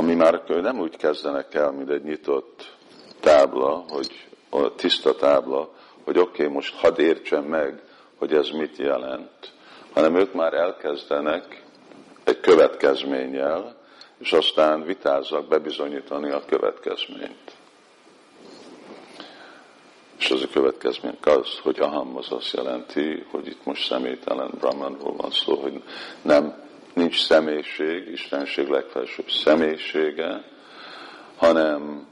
ami 0.00 0.14
már 0.14 0.42
nem 0.46 0.80
úgy 0.80 0.96
kezdenek 0.96 1.54
el, 1.54 1.70
mint 1.70 1.90
egy 1.90 2.02
nyitott 2.02 2.76
tábla, 3.20 3.84
hogy 3.88 4.28
a 4.50 4.74
tiszta 4.74 5.14
tábla, 5.14 5.70
hogy 6.04 6.18
oké, 6.18 6.42
okay, 6.42 6.54
most 6.54 6.74
hadd 6.74 7.00
értsem 7.00 7.44
meg, 7.44 7.82
hogy 8.16 8.34
ez 8.34 8.48
mit 8.48 8.76
jelent, 8.76 9.52
hanem 9.92 10.16
ők 10.16 10.32
már 10.32 10.54
elkezdenek 10.54 11.64
egy 12.24 12.40
következménnyel, 12.40 13.76
és 14.18 14.32
aztán 14.32 14.84
vitázzak 14.84 15.48
bebizonyítani 15.48 16.30
a 16.30 16.44
következményt. 16.46 17.52
És 20.18 20.30
az 20.30 20.42
a 20.42 20.48
következmény 20.52 21.16
az, 21.24 21.58
hogy 21.62 21.80
aham 21.80 22.16
az 22.16 22.32
azt 22.32 22.52
jelenti, 22.52 23.26
hogy 23.30 23.46
itt 23.46 23.64
most 23.64 23.86
személytelen 23.86 24.50
Brahmanról 24.60 25.16
van 25.16 25.30
szó, 25.30 25.54
hogy 25.54 25.82
nem, 26.22 26.68
nincs 26.94 27.24
személyiség, 27.24 28.08
Istenség 28.08 28.68
legfelsőbb 28.68 29.30
személyisége, 29.30 30.44
hanem 31.36 32.08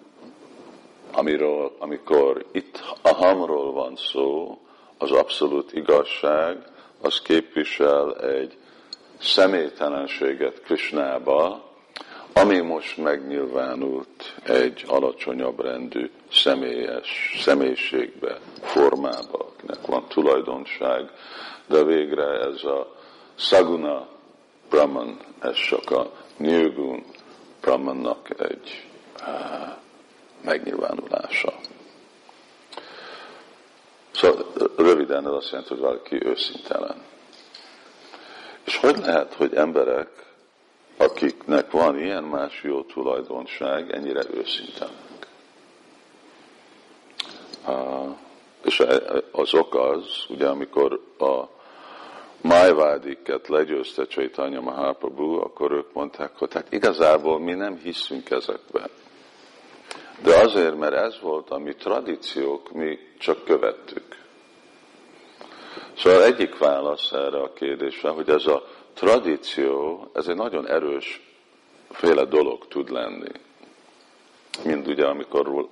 amiről, 1.13 1.77
amikor 1.79 2.45
itt 2.53 2.83
ahamról 3.03 3.73
van 3.73 3.97
szó, 3.97 4.59
az 4.99 5.11
abszolút 5.11 5.73
igazság, 5.73 6.57
az 7.01 7.21
képvisel 7.21 8.17
egy 8.17 8.57
személytelenséget 9.19 10.63
Krisnába, 10.63 11.67
ami 12.33 12.61
most 12.61 12.97
megnyilvánult 12.97 14.35
egy 14.45 14.85
alacsonyabb 14.87 15.61
rendű 15.61 16.11
személyes, 16.33 17.39
személyiségbe, 17.41 18.39
formába, 18.61 19.39
akinek 19.39 19.87
van 19.87 20.05
tulajdonság, 20.09 21.11
de 21.67 21.85
végre 21.85 22.27
ez 22.27 22.65
a 22.65 22.97
Saguna 23.35 24.09
Brahman, 24.69 25.19
ez 25.41 25.55
csak 25.55 25.91
a 25.91 26.13
Nirgun 26.37 27.05
Brahmannak 27.61 28.41
egy 28.41 28.87
uh, 29.21 29.77
megnyilvánulása. 30.45 31.53
Szóval 34.11 34.47
röviden 34.77 35.27
ez 35.27 35.33
azt 35.33 35.51
jelenti, 35.51 35.73
hogy 35.73 35.83
valaki 35.83 36.27
őszintelen. 36.27 37.03
És 38.65 38.77
hogy 38.77 38.97
lehet, 38.99 39.35
hogy 39.35 39.55
emberek, 39.55 40.09
akiknek 40.97 41.71
van 41.71 41.99
ilyen 41.99 42.25
más 42.25 42.63
jó 42.63 42.83
tulajdonság, 42.83 43.93
ennyire 43.93 44.23
őszintenek? 44.31 45.09
És 48.65 48.83
az 49.33 49.55
ok 49.55 49.75
az, 49.75 50.25
ugye 50.29 50.49
amikor 50.49 51.01
a 51.19 51.58
májvádiket 52.41 53.49
legyőzte 53.49 54.07
Csaitanya 54.07 54.61
Mahaprabhu, 54.61 55.35
akkor 55.35 55.73
ők 55.73 55.93
mondták, 55.93 56.31
hogy 56.37 56.55
hát 56.55 56.73
igazából 56.73 57.41
mi 57.41 57.53
nem 57.53 57.77
hiszünk 57.77 58.31
ezekben. 58.31 58.91
De 60.23 60.37
azért, 60.37 60.79
mert 60.79 60.95
ez 60.95 61.21
volt 61.21 61.51
a 61.51 61.59
mi 61.59 61.75
tradíciók, 61.75 62.73
mi 62.73 62.99
csak 63.19 63.45
követtük. 63.45 64.17
Szóval 65.97 66.23
egyik 66.23 66.59
válasz 66.59 67.13
erre 67.13 67.41
a 67.41 67.53
kérdésre, 67.53 68.09
hogy 68.09 68.29
ez 68.29 68.47
a 68.47 68.65
tradíció, 68.95 70.07
ez 70.15 70.29
egy 70.29 70.37
nagyon 70.37 70.69
erős 70.69 71.21
féle 71.91 72.25
dolog 72.25 72.69
tud 72.69 72.91
lenni 72.91 73.31
mind 74.65 74.89
ugye, 74.89 75.07
amikor 75.07 75.69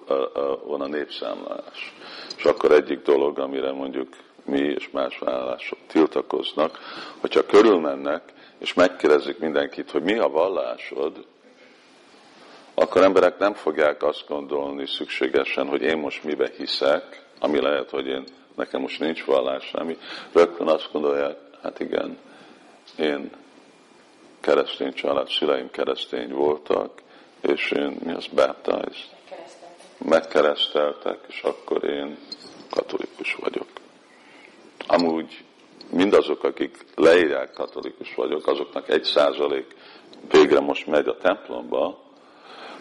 van 0.67 0.81
a 0.81 0.87
népszámlálás. 0.87 1.95
És 2.37 2.45
akkor 2.45 2.73
egyik 2.73 3.03
dolog, 3.03 3.39
amire 3.39 3.73
mondjuk 3.73 4.09
mi 4.47 4.59
és 4.59 4.91
más 4.91 5.19
vállalások 5.19 5.79
tiltakoznak, 5.87 6.79
hogyha 7.21 7.47
körülmennek, 7.47 8.23
és 8.59 8.75
megkérdezik 8.75 9.39
mindenkit, 9.39 9.91
hogy 9.91 10.03
mi 10.03 10.19
a 10.19 10.29
vallásod, 10.29 11.25
akkor 12.75 13.03
emberek 13.03 13.39
nem 13.39 13.55
fogják 13.55 14.03
azt 14.03 14.25
gondolni 14.29 14.87
szükségesen, 14.87 15.67
hogy 15.67 15.83
én 15.83 15.99
most 15.99 16.25
mibe 16.25 16.51
hiszek, 16.57 17.25
ami 17.39 17.61
lehet, 17.61 17.91
hogy 17.91 18.07
én, 18.07 18.25
nekem 18.55 18.81
most 18.81 19.01
nincs 19.01 19.25
vallás, 19.25 19.73
ami 19.73 19.99
rögtön 20.33 20.69
azt 20.69 20.89
gondolják, 20.93 21.37
hát 21.63 21.81
igen, 21.81 22.19
én 22.99 23.31
keresztény 24.41 24.93
család, 24.93 25.29
szüleim 25.29 25.71
keresztény 25.71 26.33
voltak, 26.33 27.03
és 27.41 27.71
én 27.71 27.97
mi 28.05 28.13
az 28.13 28.27
baptized? 28.27 29.15
Megkereszteltek, 29.99 31.19
és 31.29 31.43
akkor 31.43 31.85
én 31.85 32.19
katolikus 32.71 33.35
vagyok. 33.35 33.67
Amúgy 34.87 35.45
mindazok, 35.91 36.45
akik 36.45 36.85
leírják 36.95 37.53
katolikus 37.53 38.15
vagyok, 38.15 38.47
azoknak 38.47 38.89
egy 38.89 39.03
százalék 39.03 39.67
végre 40.31 40.61
most 40.61 40.87
megy 40.87 41.09
a 41.09 41.17
templomba, 41.17 41.99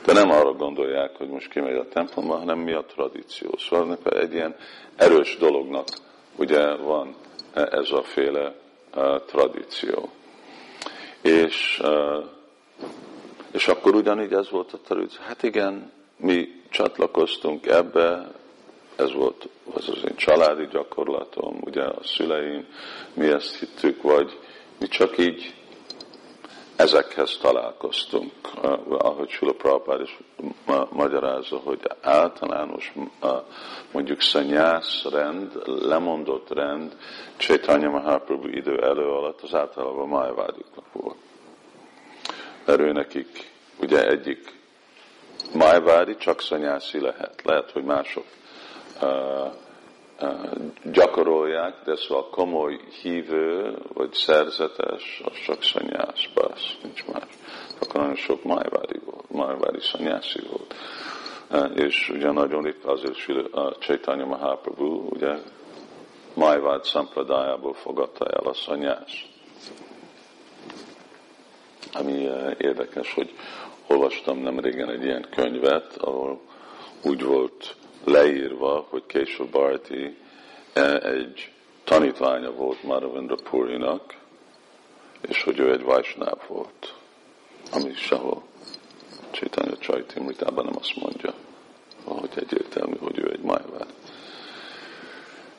de 0.05 0.13
nem 0.13 0.29
arra 0.29 0.53
gondolják, 0.53 1.15
hogy 1.15 1.27
most 1.27 1.49
kimegy 1.49 1.75
a 1.75 1.87
templomba, 1.87 2.37
hanem 2.37 2.59
mi 2.59 2.73
a 2.73 2.85
tradíció. 2.85 3.57
Szóval 3.57 3.97
egy 4.03 4.33
ilyen 4.33 4.55
erős 4.95 5.37
dolognak 5.37 5.87
ugye 6.35 6.75
van 6.75 7.15
ez 7.53 7.91
a 7.91 8.03
féle 8.03 8.55
uh, 8.95 9.25
tradíció. 9.25 10.09
És 11.21 11.81
uh, 11.83 12.25
és 13.51 13.67
akkor 13.67 13.95
ugyanígy 13.95 14.33
ez 14.33 14.49
volt 14.49 14.73
a 14.73 14.77
tradíció. 14.77 15.21
Hát 15.27 15.43
igen, 15.43 15.91
mi 16.17 16.61
csatlakoztunk 16.69 17.65
ebbe, 17.65 18.31
ez 18.95 19.13
volt 19.13 19.49
az 19.73 19.89
az 19.89 20.03
én 20.09 20.15
családi 20.15 20.67
gyakorlatom, 20.71 21.57
ugye 21.61 21.83
a 21.83 22.03
szüleim, 22.03 22.65
mi 23.13 23.27
ezt 23.27 23.59
hittük, 23.59 24.01
vagy 24.01 24.39
mi 24.79 24.87
csak 24.87 25.17
így 25.17 25.53
ezekhez 26.75 27.37
találkoztunk, 27.37 28.31
ahogy 28.89 29.29
Sula 29.29 29.53
Prabhupád 29.53 30.01
is 30.01 30.17
magyarázza, 30.89 31.57
hogy 31.57 31.79
általános 32.01 32.93
mondjuk 33.91 34.21
szanyász 34.21 35.03
rend, 35.11 35.61
lemondott 35.65 36.49
rend 36.49 36.97
Chaitanya 37.37 37.89
Mahaprabhu 37.89 38.47
idő 38.47 38.83
elő 38.83 39.05
alatt 39.05 39.41
az 39.41 39.53
általában 39.53 40.07
májvádiknak 40.07 40.85
volt 40.91 41.17
mert 42.65 42.79
ő 42.79 42.91
nekik 42.91 43.51
ugye 43.81 44.07
egyik 44.07 44.53
májvári 45.53 46.15
csak 46.17 46.41
szanyászi 46.41 46.99
lehet. 46.99 47.41
Lehet, 47.43 47.71
hogy 47.71 47.83
mások 47.83 48.25
gyakorolják, 50.83 51.75
de 51.85 51.95
szóval 51.95 52.29
komoly 52.29 52.79
hívő, 53.01 53.77
vagy 53.93 54.13
szerzetes, 54.13 55.21
az 55.25 55.33
csak 55.45 55.63
szanyász, 55.63 56.27
bász, 56.33 56.77
nincs 56.83 57.05
más. 57.05 57.27
Akkor 57.79 58.01
nagyon 58.01 58.15
sok 58.15 58.43
májvári 58.43 58.99
volt, 59.05 59.31
májvári 59.31 59.79
szanyászi 59.79 60.41
volt. 60.49 60.73
És 61.75 62.09
ugye 62.09 62.31
nagyon 62.31 62.63
ritka 62.63 62.91
azért 62.91 63.53
a 63.53 63.75
Chaitanya 63.79 64.25
Mahaprabhu, 64.25 65.07
ugye 65.09 65.37
Májvád 66.35 66.83
szampradájából 66.83 67.73
fogadta 67.73 68.25
el 68.25 68.47
a 68.47 68.53
szanyást. 68.53 69.27
Ami 71.93 72.29
érdekes, 72.57 73.13
hogy 73.13 73.33
olvastam 73.87 74.37
nem 74.37 74.59
régen 74.59 74.89
egy 74.89 75.03
ilyen 75.03 75.27
könyvet, 75.29 75.97
ahol 75.97 76.39
úgy 77.03 77.23
volt 77.23 77.75
leírva, 78.05 78.85
hogy 78.89 79.03
Késó 79.05 79.45
Bharti 79.45 80.17
e, 80.73 80.97
egy 80.97 81.51
tanítványa 81.83 82.51
volt 82.51 82.83
Madhavendra 82.83 83.35
Purinak, 83.49 84.15
és 85.21 85.43
hogy 85.43 85.59
ő 85.59 85.71
egy 85.71 85.83
Vajsnáv 85.83 86.37
volt, 86.47 86.93
ami 87.71 87.93
sehol 87.93 88.43
Chaitanya 89.31 89.77
Csajtimritában 89.77 90.65
nem 90.65 90.75
azt 90.79 90.95
mondja, 90.95 91.33
hogy 92.03 92.29
egyértelmű, 92.35 92.95
hogy 92.97 93.17
ő 93.17 93.31
egy 93.31 93.41
Májvád. 93.41 93.93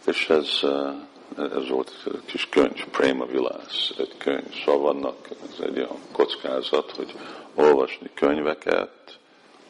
És 0.06 0.28
ez, 0.28 0.48
e, 0.62 0.94
ez 1.42 1.68
volt 1.68 1.92
egy 2.04 2.24
kis 2.24 2.48
könyv, 2.48 2.86
Prema 2.90 3.26
Vilász, 3.26 3.92
egy 3.98 4.16
könyv. 4.18 4.64
Szóval 4.64 4.92
vannak, 4.92 5.28
ez 5.28 5.60
egy 5.60 5.76
olyan 5.76 5.98
kockázat, 6.12 6.90
hogy 6.90 7.14
olvasni 7.54 8.10
könyveket, 8.14 9.18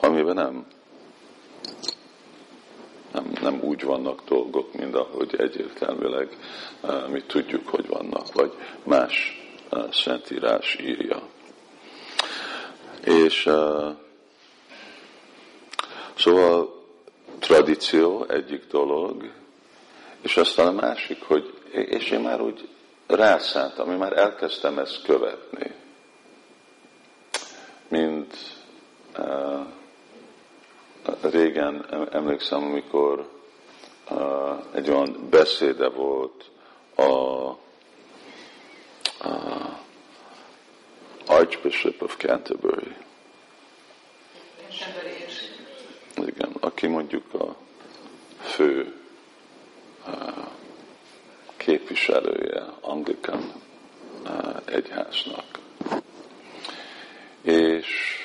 amiben 0.00 0.34
nem 0.34 0.66
nem, 3.16 3.32
nem 3.40 3.60
úgy 3.62 3.82
vannak 3.82 4.24
dolgok, 4.24 4.72
mint 4.72 4.94
ahogy 4.94 5.34
egyértelműleg 5.38 6.36
uh, 6.82 7.08
mi 7.08 7.22
tudjuk, 7.22 7.68
hogy 7.68 7.86
vannak, 7.86 8.32
vagy 8.32 8.52
más 8.82 9.42
uh, 9.70 9.92
szentírás 9.92 10.78
írja. 10.80 11.22
És 13.04 13.46
uh, 13.46 13.88
szóval 16.16 16.84
tradíció 17.38 18.24
egyik 18.28 18.66
dolog, 18.70 19.32
és 20.20 20.36
aztán 20.36 20.66
a 20.66 20.80
másik, 20.80 21.22
hogy 21.22 21.54
és 21.70 22.10
én 22.10 22.20
már 22.20 22.40
úgy 22.40 22.68
rászántam, 23.06 23.90
én 23.90 23.98
már 23.98 24.18
elkezdtem 24.18 24.78
ezt 24.78 25.02
követni, 25.02 25.74
mint 27.88 28.36
uh, 29.18 29.66
régen 31.20 31.86
emlékszem, 32.12 32.62
amikor 32.62 33.28
egy 34.72 34.90
olyan 34.90 35.26
beszéde 35.30 35.88
volt 35.88 36.44
a, 36.94 37.02
a 37.02 37.56
Archbishop 41.26 42.02
of 42.02 42.16
Canterbury. 42.16 42.96
Igen, 46.16 46.52
aki 46.60 46.86
mondjuk 46.86 47.34
a 47.34 47.56
fő 48.40 48.94
képviselője 51.56 52.62
Anglican 52.80 53.52
uh, 54.24 54.56
egyháznak. 54.64 55.44
És 57.42 58.16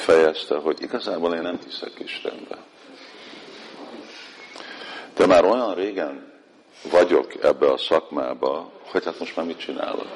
kifejezte, 0.00 0.56
hogy 0.56 0.82
igazából 0.82 1.34
én 1.34 1.42
nem 1.42 1.58
hiszek 1.64 1.92
Istenbe. 1.98 2.58
De 5.16 5.26
már 5.26 5.44
olyan 5.44 5.74
régen 5.74 6.32
vagyok 6.90 7.44
ebbe 7.44 7.72
a 7.72 7.76
szakmába, 7.76 8.72
hogy 8.90 9.04
hát 9.04 9.18
most 9.18 9.36
már 9.36 9.46
mit 9.46 9.58
csinálok? 9.58 10.06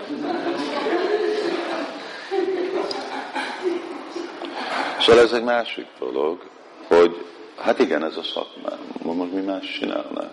Szóval 5.01 5.23
ez 5.23 5.33
egy 5.33 5.43
másik 5.43 5.87
dolog, 5.99 6.43
hogy 6.87 7.27
hát 7.57 7.79
igen, 7.79 8.05
ez 8.05 8.17
a 8.17 8.23
szakmám, 8.23 8.79
most 9.03 9.33
mi 9.33 9.41
más 9.41 9.79
csinálnánk. 9.79 10.33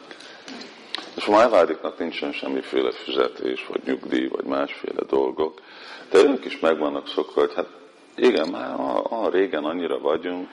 És 1.15 1.25
a 1.27 1.31
májvádiknak 1.31 1.97
nincsen 1.99 2.31
semmiféle 2.31 2.91
fizetés, 2.91 3.65
vagy 3.67 3.81
nyugdíj, 3.85 4.27
vagy 4.27 4.45
másféle 4.45 5.03
dolgok, 5.07 5.61
de 6.09 6.17
ők 6.17 6.45
is 6.45 6.59
meg 6.59 6.77
vannak 6.77 7.07
szokva, 7.07 7.39
hogy 7.39 7.53
hát 7.55 7.80
igen, 8.21 8.47
már 8.49 8.79
a, 8.79 9.23
a 9.23 9.29
régen 9.29 9.63
annyira 9.63 9.99
vagyunk, 9.99 10.49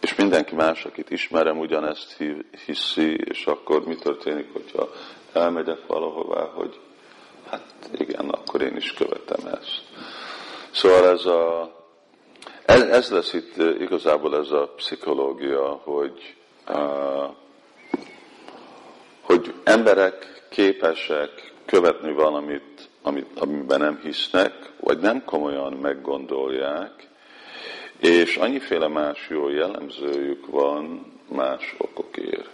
és 0.00 0.14
mindenki 0.14 0.54
más, 0.54 0.84
akit 0.84 1.10
ismerem, 1.10 1.58
ugyanezt 1.58 2.22
hiszi, 2.66 3.14
és 3.24 3.46
akkor 3.46 3.84
mi 3.84 3.94
történik, 3.94 4.52
hogyha 4.52 4.88
elmegyek 5.32 5.86
valahová, 5.86 6.44
hogy 6.54 6.80
hát 7.50 7.90
igen, 7.92 8.28
akkor 8.28 8.62
én 8.62 8.76
is 8.76 8.92
követem 8.92 9.46
ezt. 9.46 9.82
Szóval 10.70 11.08
ez 11.08 11.24
a, 11.24 11.72
ez, 12.64 12.82
ez 12.82 13.10
lesz 13.10 13.32
itt 13.32 13.56
igazából 13.56 14.36
ez 14.36 14.50
a 14.50 14.72
pszichológia, 14.76 15.80
hogy, 15.84 16.34
uh, 16.68 17.34
hogy 19.20 19.54
emberek 19.64 20.46
képesek 20.48 21.52
követni 21.66 22.12
valamit 22.12 22.73
amit, 23.06 23.38
amiben 23.38 23.80
nem 23.80 24.00
hisznek, 24.02 24.72
vagy 24.80 24.98
nem 24.98 25.24
komolyan 25.24 25.72
meggondolják, 25.72 27.08
és 27.98 28.36
annyiféle 28.36 28.88
más 28.88 29.26
jó 29.28 29.48
jellemzőjük 29.48 30.46
van 30.46 31.12
más 31.28 31.74
okokért. 31.78 32.48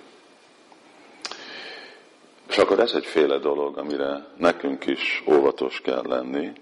És 2.49 2.59
akkor 2.59 2.81
ez 2.81 2.93
egyféle 2.93 3.39
dolog, 3.39 3.79
amire 3.79 4.27
nekünk 4.37 4.87
is 4.87 5.23
óvatos 5.27 5.81
kell 5.81 6.03
lenni. 6.07 6.53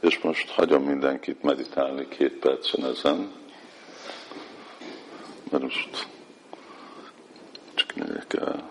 És 0.00 0.18
most 0.18 0.50
hagyom 0.50 0.82
mindenkit 0.82 1.42
meditálni 1.42 2.08
két 2.08 2.32
percen 2.32 2.84
ezen. 2.84 3.32
Mert 5.50 5.62
most 5.62 6.06
csak 7.74 7.94
megyek 7.94 8.32
el 8.32 8.70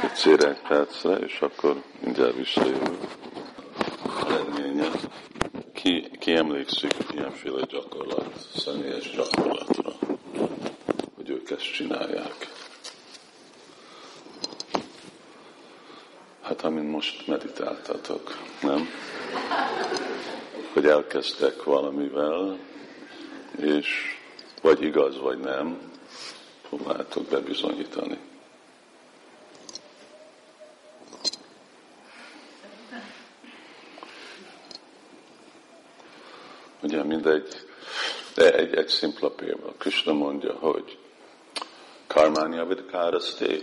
egy 0.00 0.58
percre, 0.68 1.16
és 1.16 1.40
akkor 1.40 1.82
mindjárt 2.00 2.36
visszajövök. 2.36 2.98
Eredménye. 4.28 4.88
Ki, 5.72 6.10
ki 6.18 6.34
emlékszik 6.34 6.94
ilyenféle 7.14 7.64
gyakorlat, 7.68 8.48
személyes 8.54 9.10
gyakorlatra, 9.10 9.92
hogy 11.16 11.30
ők 11.30 11.50
ezt 11.50 11.72
csinálják. 11.72 12.50
Hát 16.40 16.62
amint 16.62 16.90
most 16.90 17.26
meditáltatok, 17.26 18.38
nem? 18.62 18.88
Hogy 20.72 20.86
elkezdtek 20.86 21.64
valamivel, 21.64 22.58
és 23.56 23.88
vagy 24.62 24.82
igaz, 24.82 25.20
vagy 25.20 25.38
nem, 25.38 25.78
próbáltok 26.68 27.24
bebizonyítani. 27.24 28.18
Ugye 36.82 37.00
mindegy, 37.22 37.66
de 38.34 38.54
egy, 38.54 38.74
egy 38.74 38.88
szimpla 38.88 39.30
példa. 39.30 39.74
Krishna 39.78 40.12
mondja, 40.12 40.52
hogy 40.52 40.98
karmánya 42.06 42.66
vidkáraszté. 42.66 43.62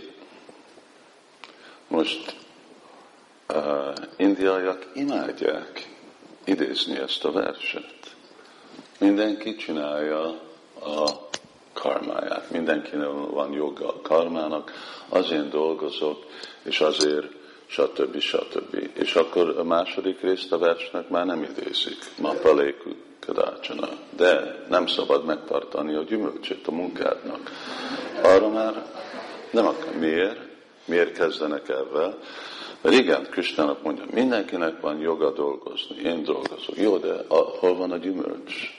Most 1.88 2.36
uh, 3.48 3.94
indiaiak 4.16 4.86
imádják 4.94 5.88
idézni 6.44 6.98
ezt 6.98 7.24
a 7.24 7.32
verset. 7.32 7.94
Mindenki 8.98 9.56
csinálja 9.56 10.40
a 10.80 11.28
karmáját. 11.72 12.50
Mindenkinek 12.50 13.08
van 13.30 13.52
joga 13.52 13.88
a 13.88 14.00
karmának, 14.00 14.72
azért 15.08 15.48
dolgozok, 15.48 16.24
és 16.62 16.80
azért 16.80 17.26
stb. 17.66 18.18
stb. 18.18 18.90
És 18.94 19.14
akkor 19.14 19.58
a 19.58 19.64
második 19.64 20.20
részt 20.20 20.52
a 20.52 20.58
versnek 20.58 21.08
már 21.08 21.26
nem 21.26 21.42
idézik. 21.42 21.98
Ma 22.18 22.32
paléku 22.32 22.90
kadácsana. 23.32 23.88
De 24.16 24.64
nem 24.68 24.86
szabad 24.86 25.24
megtartani 25.24 25.94
a 25.94 26.02
gyümölcsét 26.02 26.66
a 26.66 26.70
munkádnak. 26.70 27.50
Arra 28.22 28.48
már 28.48 28.86
nem 29.50 29.66
akar. 29.66 29.94
Miért? 29.98 30.38
Miért 30.84 31.12
kezdenek 31.12 31.68
ebben? 31.68 32.14
Mert 32.80 32.96
igen, 32.96 33.26
Krisztának 33.30 33.82
mondja, 33.82 34.04
mindenkinek 34.10 34.80
van 34.80 34.98
joga 34.98 35.32
dolgozni, 35.32 35.96
én 36.04 36.22
dolgozok. 36.22 36.76
Jó, 36.76 36.96
de 36.96 37.24
a, 37.28 37.34
hol 37.34 37.76
van 37.76 37.90
a 37.92 37.96
gyümölcs? 37.96 38.78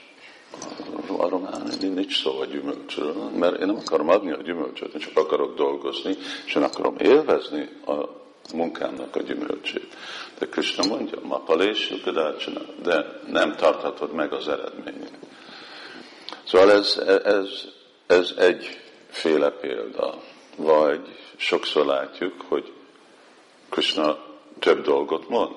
Arról 1.16 1.40
már 1.40 1.62
nincs 1.80 2.22
szó 2.22 2.40
a 2.40 2.44
gyümölcsről, 2.44 3.14
mert 3.38 3.60
én 3.60 3.66
nem 3.66 3.76
akarom 3.76 4.08
adni 4.08 4.32
a 4.32 4.42
gyümölcsöt, 4.42 4.94
én 4.94 5.00
csak 5.00 5.16
akarok 5.16 5.54
dolgozni, 5.54 6.16
és 6.46 6.54
én 6.54 6.62
akarom 6.62 6.96
élvezni 6.98 7.68
a 7.86 8.21
munkámnak 8.54 9.16
a 9.16 9.22
gyümölcsét. 9.22 9.96
De 10.38 10.46
Krishna 10.46 10.86
mondja, 10.86 11.18
mapalés, 11.22 11.92
de 12.82 13.20
nem 13.26 13.56
tarthatod 13.56 14.12
meg 14.12 14.32
az 14.32 14.48
eredményét. 14.48 15.18
Szóval 16.44 16.72
ez, 16.72 16.96
ez, 17.24 17.48
ez 18.06 18.32
egy 18.36 18.82
egyféle 19.12 19.50
példa, 19.50 20.14
vagy 20.56 21.00
sokszor 21.36 21.86
látjuk, 21.86 22.40
hogy 22.48 22.72
Krishna 23.68 24.18
több 24.58 24.82
dolgot 24.82 25.28
mond. 25.28 25.54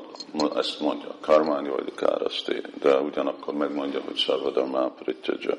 Ezt 0.56 0.80
mondja, 0.80 1.16
karmány 1.22 1.70
vagy 1.70 1.94
káraszté, 1.96 2.62
de 2.82 3.00
ugyanakkor 3.00 3.54
megmondja, 3.54 4.02
hogy 4.02 4.18
Sarvadharmá 4.18 4.92
Prityaja. 5.00 5.58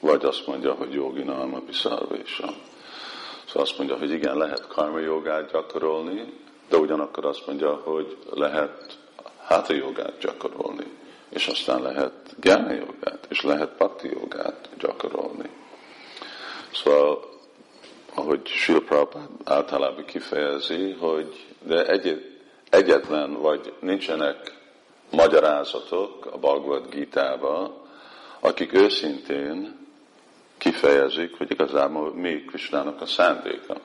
Vagy 0.00 0.24
azt 0.24 0.46
mondja, 0.46 0.72
hogy 0.72 0.92
jogi 0.92 1.22
nalma 1.22 1.60
piszárvésa. 1.60 2.54
Azt 3.56 3.78
mondja, 3.78 3.96
hogy 3.96 4.10
igen, 4.10 4.36
lehet 4.36 4.66
karma 4.66 4.98
jogát 4.98 5.50
gyakorolni, 5.52 6.32
de 6.68 6.76
ugyanakkor 6.76 7.24
azt 7.24 7.46
mondja, 7.46 7.74
hogy 7.74 8.16
lehet 8.30 8.98
háta 9.42 9.74
jogát 9.74 10.18
gyakorolni, 10.20 10.86
és 11.28 11.46
aztán 11.46 11.82
lehet 11.82 12.12
gyána 12.40 12.72
jogát, 12.72 13.26
és 13.28 13.42
lehet 13.42 13.70
pakti 13.76 14.08
jogát 14.08 14.68
gyakorolni. 14.78 15.50
Szóval, 16.72 17.24
ahogy 18.14 18.46
Sri 18.46 18.82
általában 19.44 20.04
kifejezi, 20.04 20.92
hogy 20.92 21.46
de 21.62 21.86
egy, 21.86 22.36
egyetlen, 22.70 23.32
vagy 23.32 23.72
nincsenek 23.80 24.52
magyarázatok 25.10 26.26
a 26.32 26.38
Bhagavad 26.38 26.88
Gita-ba, 26.90 27.84
akik 28.40 28.72
őszintén 28.72 29.85
kifejezik, 30.58 31.36
hogy 31.36 31.50
igazából 31.50 32.14
mi 32.14 32.44
Krisnának 32.44 33.00
a 33.00 33.06
szándéka. 33.06 33.76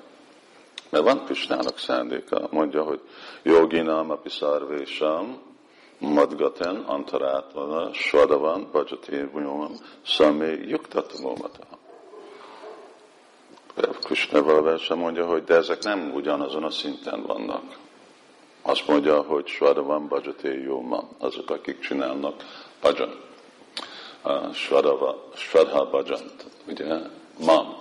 Mert 0.90 1.04
van 1.04 1.26
Krisnának 1.26 1.78
szándéka, 1.78 2.48
mondja, 2.52 2.84
hogy 2.84 3.00
joginam 3.44 4.12
api 4.12 4.30
szarvésam, 4.30 5.40
madgaten 6.00 6.76
antarátvala, 6.76 7.94
svadavan, 7.94 8.68
bhajati 8.72 9.24
vujomam, 9.24 9.72
szamé 10.06 10.60
juktatamomata. 10.68 11.64
Krishna 14.04 14.44
valaverse 14.44 14.94
mondja, 14.94 15.26
hogy 15.26 15.44
de 15.44 15.56
ezek 15.56 15.84
nem 15.84 16.12
ugyanazon 16.14 16.64
a 16.64 16.70
szinten 16.70 17.24
vannak. 17.24 17.78
Azt 18.62 18.88
mondja, 18.88 19.22
hogy 19.22 19.48
svadavan, 19.48 20.08
bhajati 20.08 20.62
jóma, 20.62 21.10
azok, 21.18 21.50
akik 21.50 21.80
csinálnak 21.80 22.44
bhajan. 24.24 24.54
Svadava, 24.54 25.30
svadha 25.36 25.86
bhajant, 25.86 26.46
ugye, 26.68 26.96
mam, 27.46 27.76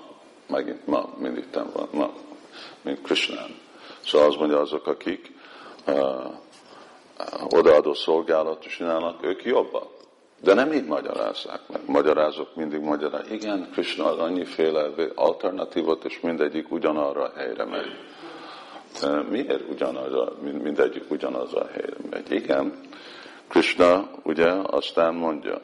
megint 0.46 0.86
mam, 0.86 1.14
mindig 1.18 1.44
van, 1.52 1.88
mam 1.92 2.12
mint 2.82 3.02
Krishnán. 3.02 3.54
Szóval 4.04 4.28
azt 4.28 4.38
mondja, 4.38 4.60
azok, 4.60 4.86
akik 4.86 5.32
uh, 5.86 6.24
odaadó 7.48 7.94
szolgálat 7.94 8.62
csinálnak, 8.62 9.24
ők 9.24 9.44
jobbak. 9.44 9.98
De 10.42 10.54
nem 10.54 10.72
így 10.72 10.84
magyarázzák 10.84 11.60
meg. 11.68 11.80
Magyarázok 11.86 12.54
mindig 12.54 12.80
magyaráz. 12.80 13.30
Igen, 13.30 13.68
Krishna 13.72 14.04
ad 14.04 14.20
annyiféle 14.20 14.90
alternatívot, 15.14 16.04
és 16.04 16.20
mindegyik 16.20 16.72
ugyanarra 16.72 17.22
a 17.22 17.32
helyre 17.36 17.64
megy. 17.64 17.90
Miért 19.28 19.70
ugyanarra, 19.70 20.32
mindegyik 20.40 21.10
ugyanazra 21.10 21.60
a 21.60 21.66
helyre 21.66 21.96
megy? 22.10 22.32
Igen, 22.32 22.80
Krishna 23.48 24.10
ugye 24.22 24.50
aztán 24.50 25.14
mondja, 25.14 25.60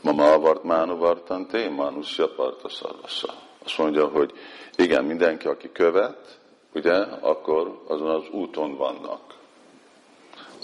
Mama 0.00 0.32
avart 0.32 0.62
mánu 0.62 0.96
vartante, 0.96 1.68
manusya 1.68 2.28
parta 2.28 2.68
szarvasza. 2.68 3.34
Azt 3.64 3.78
mondja, 3.78 4.06
hogy 4.06 4.32
igen, 4.76 5.04
mindenki, 5.04 5.46
aki 5.46 5.72
követ, 5.72 6.38
ugye, 6.74 6.94
akkor 7.20 7.82
azon 7.86 8.10
az 8.10 8.28
úton 8.30 8.76
vannak. 8.76 9.20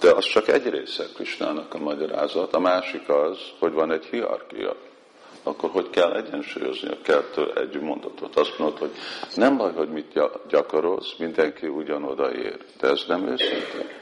De 0.01 0.11
az 0.11 0.25
csak 0.25 0.49
egy 0.49 0.69
része 0.69 1.05
Krisnának 1.14 1.75
a 1.75 1.79
magyarázat, 1.79 2.55
a 2.55 2.59
másik 2.59 3.09
az, 3.09 3.38
hogy 3.59 3.73
van 3.73 3.93
egy 3.93 4.05
hierarchia. 4.05 4.75
Akkor 5.43 5.71
hogy 5.71 5.91
kell 5.91 6.17
egyensúlyozni 6.17 6.88
a 6.88 7.01
kettő 7.03 7.53
egy 7.57 7.81
mondatot? 7.81 8.37
Azt 8.37 8.59
mondod, 8.59 8.79
hogy 8.79 8.91
nem 9.35 9.57
baj, 9.57 9.73
hogy 9.73 9.88
mit 9.88 10.21
gyakorolsz, 10.49 11.14
mindenki 11.19 11.67
ugyanoda 11.67 12.33
ér. 12.33 12.64
De 12.81 12.88
ez 12.88 13.05
nem 13.09 13.27
őszinte. 13.29 14.01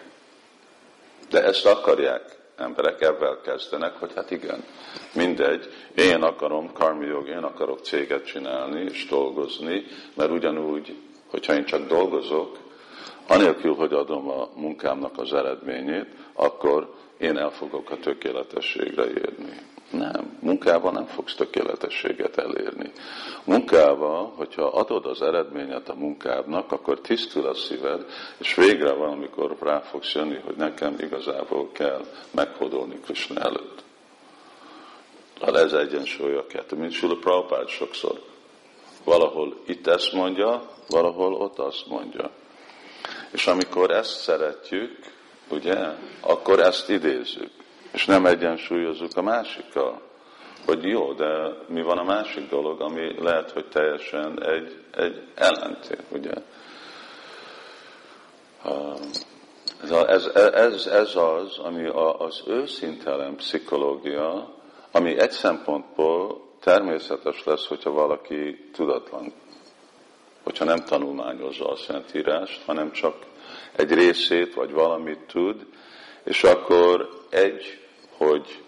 De 1.30 1.42
ezt 1.42 1.66
akarják 1.66 2.36
emberek 2.56 3.00
ebben 3.00 3.38
kezdenek, 3.42 3.94
hogy 3.98 4.12
hát 4.14 4.30
igen, 4.30 4.64
mindegy, 5.14 5.72
én 5.94 6.22
akarom 6.22 6.72
karmi 6.72 7.06
jog, 7.06 7.28
én 7.28 7.42
akarok 7.42 7.80
céget 7.80 8.24
csinálni 8.26 8.80
és 8.80 9.06
dolgozni, 9.06 9.84
mert 10.14 10.30
ugyanúgy, 10.30 10.96
hogyha 11.30 11.54
én 11.54 11.64
csak 11.64 11.86
dolgozok, 11.86 12.58
anélkül, 13.28 13.74
hogy 13.74 13.92
adom 13.92 14.30
a 14.30 14.48
munkámnak 14.54 15.18
az 15.18 15.32
eredményét, 15.32 16.06
akkor 16.32 16.94
én 17.18 17.36
el 17.36 17.50
fogok 17.50 17.90
a 17.90 17.96
tökéletességre 17.96 19.04
érni. 19.06 19.58
Nem, 19.90 20.38
munkával 20.40 20.92
nem 20.92 21.06
fogsz 21.06 21.34
tökéletességet 21.34 22.38
elérni. 22.38 22.90
Munkával, 23.44 24.32
hogyha 24.36 24.66
adod 24.66 25.06
az 25.06 25.22
eredményet 25.22 25.88
a 25.88 25.94
munkádnak, 25.94 26.72
akkor 26.72 27.00
tisztul 27.00 27.46
a 27.46 27.54
szíved, 27.54 28.06
és 28.38 28.54
végre 28.54 28.92
valamikor 28.92 29.56
rá 29.60 29.80
fogsz 29.80 30.12
jönni, 30.14 30.40
hogy 30.44 30.56
nekem 30.56 30.96
igazából 30.98 31.72
kell 31.72 32.04
meghódolni 32.30 33.00
Krishna 33.04 33.40
előtt. 33.40 33.84
Hát 35.40 35.56
ez 35.56 35.72
egyensúly 35.72 36.34
a 36.36 36.46
kettő, 36.46 36.76
mint 36.76 36.92
Sula 36.92 37.16
Prabhupád 37.16 37.68
sokszor. 37.68 38.22
Valahol 39.04 39.56
itt 39.66 39.86
ezt 39.86 40.12
mondja, 40.12 40.70
valahol 40.88 41.34
ott 41.34 41.58
azt 41.58 41.86
mondja. 41.86 42.30
És 43.30 43.46
amikor 43.46 43.90
ezt 43.90 44.20
szeretjük, 44.20 44.98
ugye, 45.48 45.76
akkor 46.20 46.60
ezt 46.60 46.90
idézzük 46.90 47.55
és 47.96 48.04
nem 48.04 48.26
egyensúlyozzuk 48.26 49.16
a 49.16 49.22
másikkal. 49.22 50.00
Hogy 50.66 50.84
jó, 50.84 51.12
de 51.12 51.56
mi 51.68 51.82
van 51.82 51.98
a 51.98 52.04
másik 52.04 52.48
dolog, 52.48 52.80
ami 52.80 53.22
lehet, 53.22 53.50
hogy 53.50 53.66
teljesen 53.68 54.42
egy, 54.42 54.80
egy 54.94 55.22
ellentét, 55.34 56.02
ugye? 56.12 56.32
Ez, 60.06 60.26
ez, 60.54 60.86
ez 60.86 61.16
az, 61.16 61.58
ami 61.58 61.86
az 62.18 62.42
őszintelen 62.46 63.36
pszichológia, 63.36 64.54
ami 64.92 65.18
egy 65.18 65.30
szempontból 65.30 66.40
természetes 66.60 67.44
lesz, 67.44 67.66
hogyha 67.66 67.90
valaki 67.90 68.70
tudatlan, 68.72 69.32
hogyha 70.42 70.64
nem 70.64 70.84
tanulmányozza 70.84 71.70
a 71.70 71.76
Szentírást, 71.76 72.62
hanem 72.64 72.92
csak 72.92 73.14
egy 73.76 73.92
részét 73.92 74.54
vagy 74.54 74.72
valamit 74.72 75.20
tud, 75.26 75.66
és 76.24 76.44
akkor 76.44 77.08
egy 77.30 77.85
hogy 78.16 78.62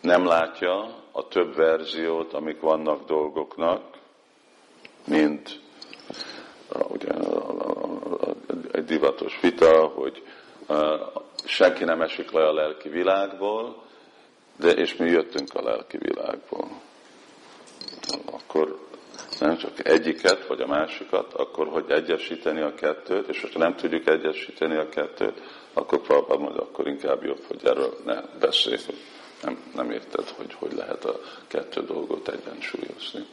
nem 0.00 0.26
látja 0.26 1.02
a 1.12 1.28
több 1.28 1.54
verziót, 1.54 2.32
amik 2.32 2.60
vannak 2.60 3.04
dolgoknak, 3.04 3.82
mint 5.06 5.60
ugye, 6.88 7.12
egy 8.72 8.84
divatos 8.84 9.40
vita, 9.40 9.86
hogy 9.86 10.22
senki 11.44 11.84
nem 11.84 12.00
esik 12.00 12.30
le 12.30 12.48
a 12.48 12.52
lelki 12.52 12.88
világból, 12.88 13.82
de 14.56 14.70
és 14.70 14.96
mi 14.96 15.10
jöttünk 15.10 15.54
a 15.54 15.62
lelki 15.62 15.98
világból. 15.98 16.68
Akkor 18.30 18.78
nem 19.40 19.56
csak 19.56 19.88
egyiket, 19.88 20.46
vagy 20.46 20.60
a 20.60 20.66
másikat, 20.66 21.32
akkor 21.34 21.68
hogy 21.68 21.84
egyesíteni 21.88 22.60
a 22.60 22.74
kettőt, 22.74 23.28
és 23.28 23.48
ha 23.52 23.58
nem 23.58 23.76
tudjuk 23.76 24.08
egyesíteni 24.08 24.76
a 24.76 24.88
kettőt, 24.88 25.40
akkor 25.74 26.00
Prabhupád 26.00 26.40
mondja, 26.40 26.62
akkor 26.62 26.86
inkább 26.86 27.24
jobb, 27.24 27.42
hogy 27.48 27.60
erről 27.64 27.96
ne 28.04 28.20
beszélj, 28.40 28.78
hogy 28.86 28.98
nem, 29.42 29.58
nem 29.74 29.90
érted, 29.90 30.28
hogy 30.28 30.54
hogy 30.54 30.72
lehet 30.72 31.04
a 31.04 31.20
kettő 31.46 31.80
dolgot 31.80 32.28
egyensúlyozni. 32.28 33.26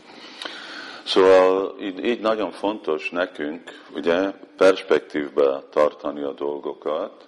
Szóval 1.05 1.75
így, 1.81 2.05
így 2.05 2.19
nagyon 2.19 2.51
fontos 2.51 3.09
nekünk, 3.09 3.81
ugye, 3.93 4.31
perspektívbe 4.57 5.63
tartani 5.69 6.23
a 6.23 6.33
dolgokat, 6.33 7.27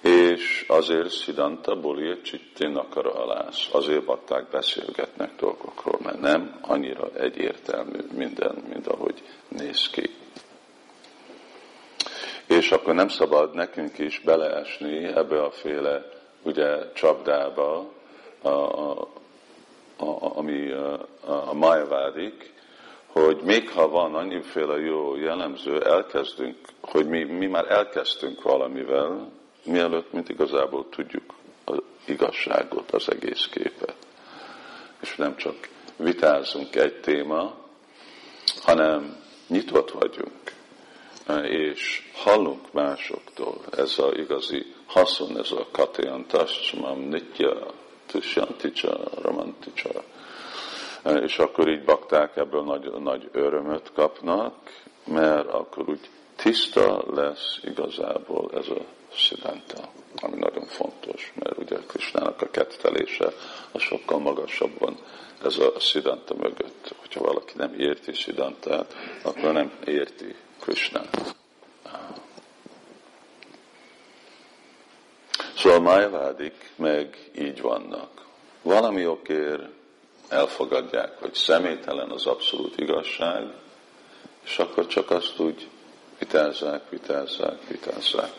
és 0.00 0.64
azért 0.68 1.10
Siddhanta 1.10 1.80
Boliet 1.80 2.22
Csittin 2.22 2.80
halász, 2.92 3.68
azért 3.72 4.04
bakták 4.04 4.48
beszélgetnek 4.50 5.30
dolgokról, 5.36 5.98
mert 6.02 6.20
nem 6.20 6.58
annyira 6.60 7.10
egyértelmű 7.12 7.98
minden, 8.12 8.64
mint 8.68 8.86
ahogy 8.86 9.22
néz 9.48 9.90
ki. 9.90 10.10
És 12.46 12.70
akkor 12.70 12.94
nem 12.94 13.08
szabad 13.08 13.54
nekünk 13.54 13.98
is 13.98 14.20
beleesni 14.20 15.04
ebbe 15.04 15.42
a 15.42 15.50
féle 15.50 16.08
ugye, 16.42 16.92
csapdába, 16.92 17.90
a, 18.42 18.48
a, 18.48 19.08
a, 19.96 20.36
ami 20.36 20.70
a, 20.70 21.08
a 21.26 21.54
májavádik, 21.54 22.52
hogy 23.06 23.40
még 23.42 23.70
ha 23.70 23.88
van 23.88 24.14
annyiféle 24.14 24.78
jó 24.78 25.16
jellemző, 25.16 25.82
elkezdünk, 25.82 26.56
hogy 26.80 27.06
mi, 27.06 27.24
mi 27.24 27.46
már 27.46 27.70
elkezdtünk 27.70 28.42
valamivel, 28.42 29.30
mielőtt, 29.64 30.12
mint 30.12 30.28
igazából 30.28 30.88
tudjuk 30.88 31.34
az 31.64 31.78
igazságot, 32.04 32.90
az 32.90 33.10
egész 33.10 33.48
képet. 33.50 33.96
És 35.00 35.16
nem 35.16 35.36
csak 35.36 35.54
vitázunk 35.96 36.76
egy 36.76 37.00
téma, 37.00 37.54
hanem 38.62 39.16
nyitott 39.48 39.90
vagyunk, 39.90 40.53
és 41.42 42.10
hallunk 42.14 42.72
másoktól. 42.72 43.60
Ez 43.76 43.98
a 43.98 44.10
igazi 44.14 44.74
haszon, 44.86 45.38
ez 45.38 45.50
a 45.50 45.66
katyantasmam 45.72 46.98
nitya, 47.00 47.72
tusyanticsa, 48.06 49.00
romanticsa. 49.22 49.90
és 51.22 51.38
akkor 51.38 51.68
így 51.68 51.84
bakták 51.84 52.36
ebből 52.36 52.62
nagy, 52.62 52.90
nagy 53.00 53.28
örömöt 53.32 53.92
kapnak, 53.92 54.54
mert 55.04 55.48
akkor 55.48 55.88
úgy 55.88 56.08
tiszta 56.36 57.04
lesz 57.14 57.58
igazából 57.62 58.50
ez 58.54 58.68
a 58.68 58.84
szidánta, 59.16 59.88
ami 60.16 60.36
nagyon 60.38 60.66
fontos, 60.66 61.32
mert 61.34 61.58
ugye 61.58 61.76
Krisnának 61.86 62.42
a 62.42 62.50
kettelése 62.50 63.32
a 63.72 63.78
sokkal 63.78 64.18
magasabban 64.18 64.96
ez 65.44 65.58
a 65.58 65.80
szidánta 65.80 66.34
mögött. 66.34 66.94
Hogyha 67.00 67.20
valaki 67.20 67.52
nem 67.56 67.74
érti 67.78 68.12
szidantát, 68.14 68.94
akkor 69.22 69.52
nem 69.52 69.72
érti 69.84 70.34
Krisnát. 70.64 71.34
Szóval 75.56 75.80
májavádik 75.80 76.72
meg 76.76 77.30
így 77.38 77.60
vannak. 77.60 78.26
Valami 78.62 79.06
okért 79.06 79.62
elfogadják, 80.28 81.18
hogy 81.18 81.34
személytelen 81.34 82.10
az 82.10 82.26
abszolút 82.26 82.80
igazság, 82.80 83.46
és 84.44 84.58
akkor 84.58 84.86
csak 84.86 85.10
azt 85.10 85.38
úgy 85.38 85.68
vitázzák, 86.18 86.88
vitázzák, 86.88 87.66
vitázzák. 87.68 88.32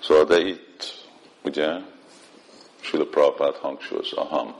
Szóval 0.00 0.24
de 0.24 0.38
itt, 0.38 0.94
ugye, 1.42 1.78
Sila 2.80 3.06
Prabhupád 3.06 3.56
hangsúlyozza, 3.56 4.20
aham. 4.20 4.54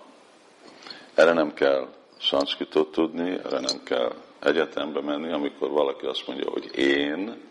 Erre 1.15 1.33
nem 1.33 1.55
kell 1.55 1.89
szanszkritot 2.23 2.93
tudni, 2.93 3.31
erre 3.31 3.61
nem 3.61 3.83
kell 3.85 4.13
egyetembe 4.41 5.01
menni, 5.01 5.33
amikor 5.33 5.71
valaki 5.71 6.07
azt 6.07 6.27
mondja, 6.27 6.51
hogy 6.51 6.79
én, 6.79 7.49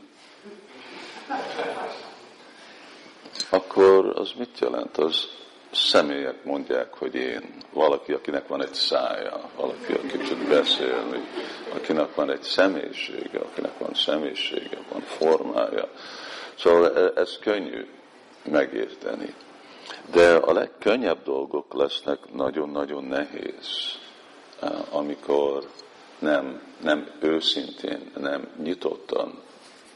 akkor 3.49 4.13
az 4.15 4.31
mit 4.37 4.59
jelent? 4.59 4.97
Az 4.97 5.27
személyek 5.71 6.43
mondják, 6.43 6.93
hogy 6.93 7.15
én. 7.15 7.57
Valaki, 7.73 8.13
akinek 8.13 8.47
van 8.47 8.63
egy 8.63 8.73
szája, 8.73 9.49
valaki, 9.55 9.93
aki 9.93 10.17
tud 10.17 10.47
beszélni, 10.47 11.27
akinek 11.75 12.15
van 12.15 12.31
egy 12.31 12.41
személyisége, 12.41 13.39
akinek 13.39 13.77
van 13.77 13.93
személyisége, 13.93 14.77
van 14.91 15.01
formája. 15.01 15.89
Szóval 16.55 16.97
e, 16.97 17.11
ez 17.15 17.37
könnyű 17.41 17.87
megérteni. 18.43 19.33
De 20.11 20.35
a 20.35 20.53
legkönnyebb 20.53 21.23
dolgok 21.23 21.73
lesznek 21.73 22.33
nagyon-nagyon 22.33 23.03
nehéz, 23.03 23.99
amikor 24.89 25.69
nem, 26.19 26.61
nem 26.81 27.11
őszintén, 27.19 28.11
nem 28.17 28.47
nyitottan 28.63 29.41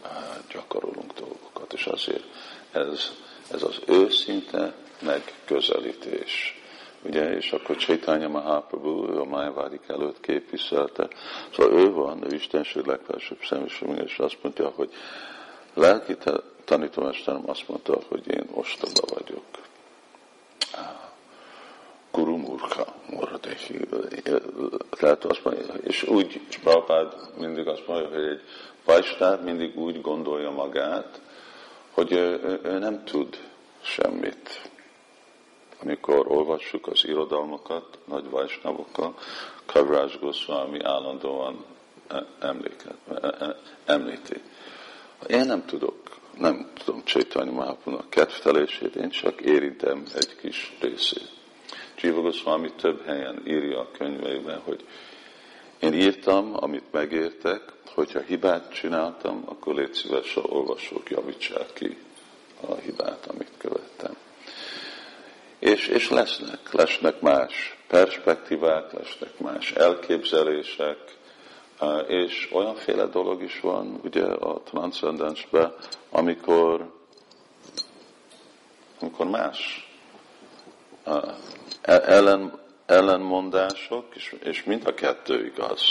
e, 0.03 0.07
gyakorolunk 0.51 1.13
dolgokat. 1.13 1.73
És 1.73 1.85
azért 1.85 2.23
ez, 2.71 3.11
ez 3.51 3.63
az 3.63 3.79
őszinte 3.87 4.73
megközelítés. 5.01 6.61
Ugye, 7.01 7.35
és 7.35 7.51
akkor 7.51 7.75
Csaitanya 7.75 8.27
Mahaprabhu, 8.27 9.09
ő 9.09 9.19
a 9.19 9.25
Májavádik 9.25 9.81
előtt 9.87 10.19
képviselte. 10.19 11.07
Szóval 11.55 11.79
ő 11.79 11.91
van, 11.91 12.31
ő 12.31 12.35
Istenség 12.35 12.85
legfelsőbb 12.85 13.39
személyiség, 13.43 13.87
és 14.05 14.19
azt 14.19 14.37
mondja, 14.41 14.71
hogy 14.75 14.89
lelki 15.73 16.17
tanítómesterem 16.65 17.49
azt 17.49 17.67
mondta, 17.67 17.99
hogy 18.07 18.27
én 18.27 18.49
ostoba 18.51 19.01
vagyok. 19.13 19.43
Tehát 24.89 25.25
azt 25.25 25.43
mondja, 25.43 25.73
és 25.73 26.03
úgy, 26.03 26.41
Prabhupád 26.63 27.13
mindig 27.37 27.67
azt 27.67 27.87
mondja, 27.87 28.07
hogy 28.07 28.23
egy 28.23 28.41
Vajsnár 28.85 29.41
mindig 29.43 29.77
úgy 29.77 30.01
gondolja 30.01 30.51
magát, 30.51 31.21
hogy 31.91 32.11
ő, 32.11 32.39
ő, 32.43 32.59
ő 32.63 32.77
nem 32.77 33.03
tud 33.03 33.37
semmit. 33.81 34.69
Amikor 35.81 36.31
olvassuk 36.31 36.87
az 36.87 37.05
irodalmakat 37.05 37.99
nagy 38.05 38.29
vajsnavokkal, 38.29 39.15
Kavrás 39.65 40.19
Goswami 40.19 40.79
állandóan 40.83 41.65
emléket, 42.39 42.95
említi. 43.85 44.41
Én 45.27 45.45
nem 45.45 45.65
tudok, 45.65 45.97
nem 46.37 46.71
tudom 46.83 47.03
Csaitanya 47.03 47.51
Mahapunak 47.51 48.09
kedvtelését, 48.09 48.95
én 48.95 49.09
csak 49.09 49.41
érintem 49.41 50.03
egy 50.15 50.35
kis 50.35 50.77
részét. 50.79 51.29
Jiva 52.03 52.21
Goswami 52.21 52.71
több 52.71 53.05
helyen 53.05 53.41
írja 53.47 53.79
a 53.79 53.91
könyveiben, 53.97 54.59
hogy 54.59 54.85
én 55.79 55.93
írtam, 55.93 56.51
amit 56.55 56.91
megértek, 56.91 57.61
hogyha 57.93 58.19
hibát 58.19 58.73
csináltam, 58.73 59.43
akkor 59.45 59.75
légy 59.75 59.93
szíves, 59.93 60.35
a 60.35 60.41
olvasók 60.41 61.09
javítsák 61.09 61.73
ki 61.73 61.97
a 62.67 62.73
hibát, 62.73 63.25
amit 63.25 63.51
követtem. 63.57 64.15
És, 65.59 65.87
és 65.87 66.09
lesznek, 66.09 66.71
lesznek 66.71 67.21
más 67.21 67.77
perspektívák, 67.87 68.93
lesznek 68.93 69.39
más 69.39 69.71
elképzelések, 69.71 70.97
és 72.07 72.49
olyanféle 72.51 73.05
dolog 73.05 73.41
is 73.41 73.59
van 73.59 73.99
ugye 74.03 74.25
a 74.25 74.61
transzcendensben, 74.61 75.73
amikor, 76.09 76.93
amikor 78.99 79.25
más 79.29 79.87
ellen, 81.83 82.59
ellenmondások, 82.85 84.15
és, 84.15 84.35
és 84.43 84.63
mind 84.63 84.87
a 84.87 84.93
kettő 84.93 85.45
igaz. 85.45 85.81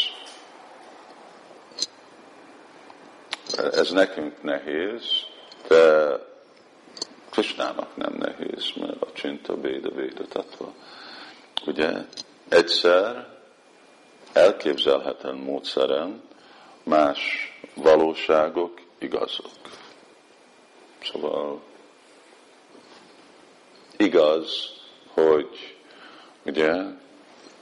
Ez 3.56 3.90
nekünk 3.90 4.42
nehéz, 4.42 5.02
de 5.68 6.16
Krisnának 7.30 7.96
nem 7.96 8.14
nehéz, 8.18 8.72
mert 8.76 9.02
a 9.02 9.12
csinta 9.12 9.60
véda 9.60 9.90
véda 9.90 10.26
tatva. 10.28 10.72
Ugye 11.66 11.90
egyszer 12.48 13.28
elképzelhetően 14.32 15.34
módszeren 15.34 16.22
más 16.82 17.20
valóságok 17.74 18.80
igazok. 18.98 19.50
Szóval 21.02 21.62
igaz, 23.96 24.72
hogy 25.14 25.76
ugye 26.44 26.72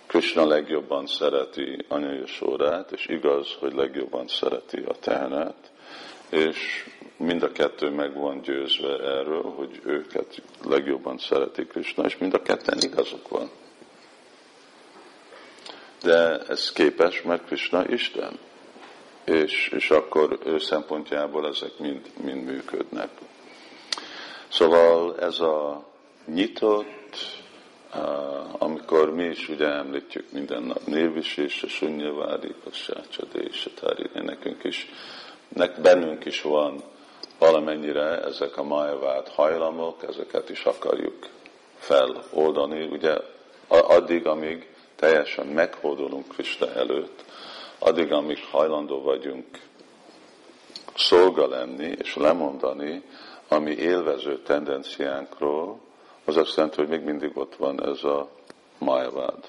Krishna 0.06 0.46
legjobban 0.46 1.06
szereti 1.06 1.84
anyai 1.88 2.26
sorát, 2.26 2.92
és 2.92 3.06
igaz, 3.06 3.54
hogy 3.58 3.74
legjobban 3.74 4.28
szereti 4.28 4.82
a 4.86 4.94
tehenet, 5.00 5.70
és 6.28 6.86
mind 7.16 7.42
a 7.42 7.52
kettő 7.52 7.90
meg 7.90 8.14
van 8.14 8.40
győzve 8.40 8.92
erről, 8.92 9.42
hogy 9.42 9.80
őket 9.84 10.42
legjobban 10.64 11.18
szereti 11.18 11.66
Krishna, 11.66 12.04
és 12.04 12.18
mind 12.18 12.34
a 12.34 12.42
ketten 12.42 12.78
igazok 12.80 13.28
van. 13.28 13.50
De 16.02 16.38
ez 16.38 16.72
képes, 16.72 17.22
mert 17.22 17.44
Krishna 17.44 17.88
Isten. 17.88 18.38
És, 19.24 19.68
és 19.68 19.90
akkor 19.90 20.38
ő 20.44 20.58
szempontjából 20.58 21.48
ezek 21.48 21.78
mind, 21.78 22.10
mind 22.22 22.44
működnek. 22.44 23.08
Szóval 24.48 25.18
ez 25.18 25.40
a 25.40 25.86
nyitott, 26.26 27.39
amikor 28.58 29.14
mi 29.14 29.24
is 29.24 29.48
ugye 29.48 29.66
említjük 29.66 30.32
minden 30.32 30.62
nap 30.62 30.86
névvisés, 30.86 31.62
a 31.62 31.68
sunnyavári, 31.68 32.54
a 32.64 32.72
sácsadé, 32.72 33.48
és 33.50 33.66
a 33.66 33.80
tári, 33.80 34.10
nekünk 34.14 34.64
is, 34.64 34.86
nek, 35.48 35.80
bennünk 35.80 36.24
is 36.24 36.42
van 36.42 36.82
valamennyire 37.38 38.22
ezek 38.22 38.56
a 38.56 38.62
májavát 38.62 39.28
hajlamok, 39.28 40.02
ezeket 40.08 40.50
is 40.50 40.64
akarjuk 40.64 41.28
feloldani. 41.78 42.84
Ugye 42.84 43.16
addig, 43.68 44.26
amíg 44.26 44.68
teljesen 44.96 45.46
meghódolunk 45.46 46.28
Krista 46.28 46.72
előtt, 46.72 47.24
addig, 47.78 48.12
amíg 48.12 48.44
hajlandó 48.50 49.02
vagyunk 49.02 49.46
szolga 50.94 51.48
lenni 51.48 51.96
és 51.98 52.16
lemondani 52.16 53.02
a 53.48 53.58
mi 53.58 53.70
élvező 53.70 54.38
tendenciánkról, 54.42 55.80
az 56.30 56.36
azt 56.36 56.56
jelenti, 56.56 56.76
hogy 56.76 56.88
még 56.88 57.00
mindig 57.00 57.36
ott 57.36 57.56
van 57.56 57.84
ez 57.84 58.04
a 58.04 58.30
májavád 58.78 59.48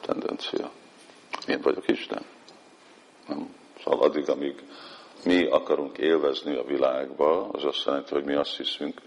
tendencia. 0.00 0.70
Én 1.46 1.60
vagyok 1.60 1.88
Isten. 1.88 2.22
Nem? 3.28 3.54
Szóval 3.84 4.00
addig, 4.00 4.28
amíg 4.28 4.62
mi 5.24 5.46
akarunk 5.46 5.98
élvezni 5.98 6.56
a 6.56 6.64
világba, 6.64 7.48
az 7.52 7.64
azt 7.64 7.84
jelenti, 7.84 8.14
hogy 8.14 8.24
mi 8.24 8.34
azt 8.34 8.56
hiszünk, 8.56 9.00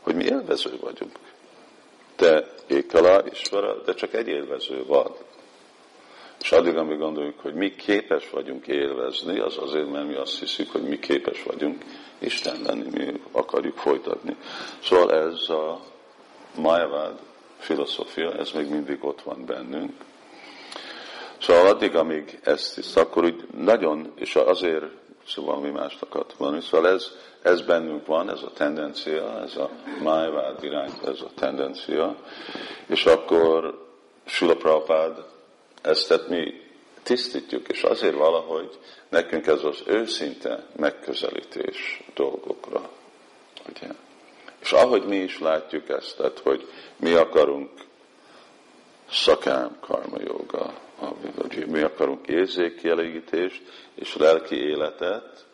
hogy 0.00 0.14
mi 0.14 0.24
élvező 0.24 0.78
vagyunk. 0.80 1.12
De 2.16 2.54
ékala, 2.66 3.22
Isvara, 3.30 3.82
de 3.82 3.94
csak 3.94 4.14
egy 4.14 4.28
élvező 4.28 4.84
van. 4.86 5.12
És 6.40 6.52
addig, 6.52 6.76
amíg 6.76 6.98
gondoljuk, 6.98 7.40
hogy 7.40 7.54
mi 7.54 7.74
képes 7.74 8.30
vagyunk 8.30 8.66
élvezni, 8.66 9.38
az 9.38 9.58
azért, 9.58 9.90
mert 9.90 10.06
mi 10.06 10.14
azt 10.14 10.38
hiszük, 10.38 10.70
hogy 10.70 10.82
mi 10.82 10.98
képes 10.98 11.42
vagyunk 11.42 11.84
Isten 12.18 12.62
lenni, 12.62 12.88
mi 12.90 13.20
akarjuk 13.32 13.76
folytatni. 13.76 14.36
Szóval 14.82 15.12
ez 15.12 15.48
a 15.48 15.96
Mayavad 16.56 17.18
filozófia, 17.58 18.32
ez 18.32 18.50
még 18.50 18.68
mindig 18.68 19.04
ott 19.04 19.22
van 19.22 19.44
bennünk. 19.44 19.92
Szóval 21.40 21.66
addig, 21.66 21.96
amíg 21.96 22.38
ezt 22.42 22.74
hisz, 22.74 22.96
akkor 22.96 23.24
úgy 23.24 23.46
nagyon, 23.56 24.12
és 24.14 24.36
azért 24.36 24.84
szóval 25.28 25.54
valami 25.54 25.72
másnak 25.72 26.14
akart 26.14 26.38
mondani. 26.38 26.62
Szóval 26.62 26.92
ez, 26.92 27.06
ez 27.42 27.62
bennünk 27.62 28.06
van, 28.06 28.30
ez 28.30 28.42
a 28.42 28.52
tendencia, 28.52 29.42
ez 29.42 29.56
a 29.56 29.70
májvád 30.02 30.64
irány, 30.64 30.92
ez 31.04 31.20
a 31.20 31.30
tendencia, 31.34 32.16
és 32.86 33.06
akkor 33.06 33.86
Sula 34.24 34.56
Prabhupád 34.56 35.24
ezt 35.82 36.08
tehát 36.08 36.28
mi 36.28 36.52
tisztítjuk, 37.02 37.68
és 37.68 37.82
azért 37.82 38.16
valahogy 38.16 38.78
nekünk 39.08 39.46
ez 39.46 39.64
az 39.64 39.82
őszinte 39.86 40.66
megközelítés 40.76 42.02
dolgokra. 42.14 42.88
Ugye? 43.68 43.88
És 44.60 44.72
ahogy 44.72 45.04
mi 45.04 45.16
is 45.16 45.38
látjuk 45.38 45.88
ezt, 45.88 46.16
tehát, 46.16 46.38
hogy 46.38 46.68
mi 46.96 47.12
akarunk 47.12 47.70
szakám 49.10 49.76
karma 49.80 50.16
joga, 50.24 50.74
hogy 51.36 51.66
mi 51.66 51.82
akarunk 51.82 52.26
érzékkielégítést 52.26 53.62
és 53.94 54.16
lelki 54.16 54.56
életet, 54.56 55.46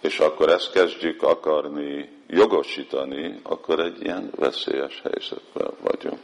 és 0.00 0.18
akkor 0.18 0.48
ezt 0.48 0.72
kezdjük 0.72 1.22
akarni 1.22 2.08
jogosítani, 2.26 3.40
akkor 3.42 3.80
egy 3.80 4.02
ilyen 4.02 4.30
veszélyes 4.36 5.02
helyzetben 5.02 5.70
vagyunk. 5.80 6.20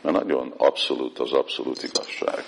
Mert 0.00 0.16
nagyon 0.16 0.54
abszolút 0.56 1.18
az 1.18 1.32
abszolút 1.32 1.82
igazság. 1.82 2.44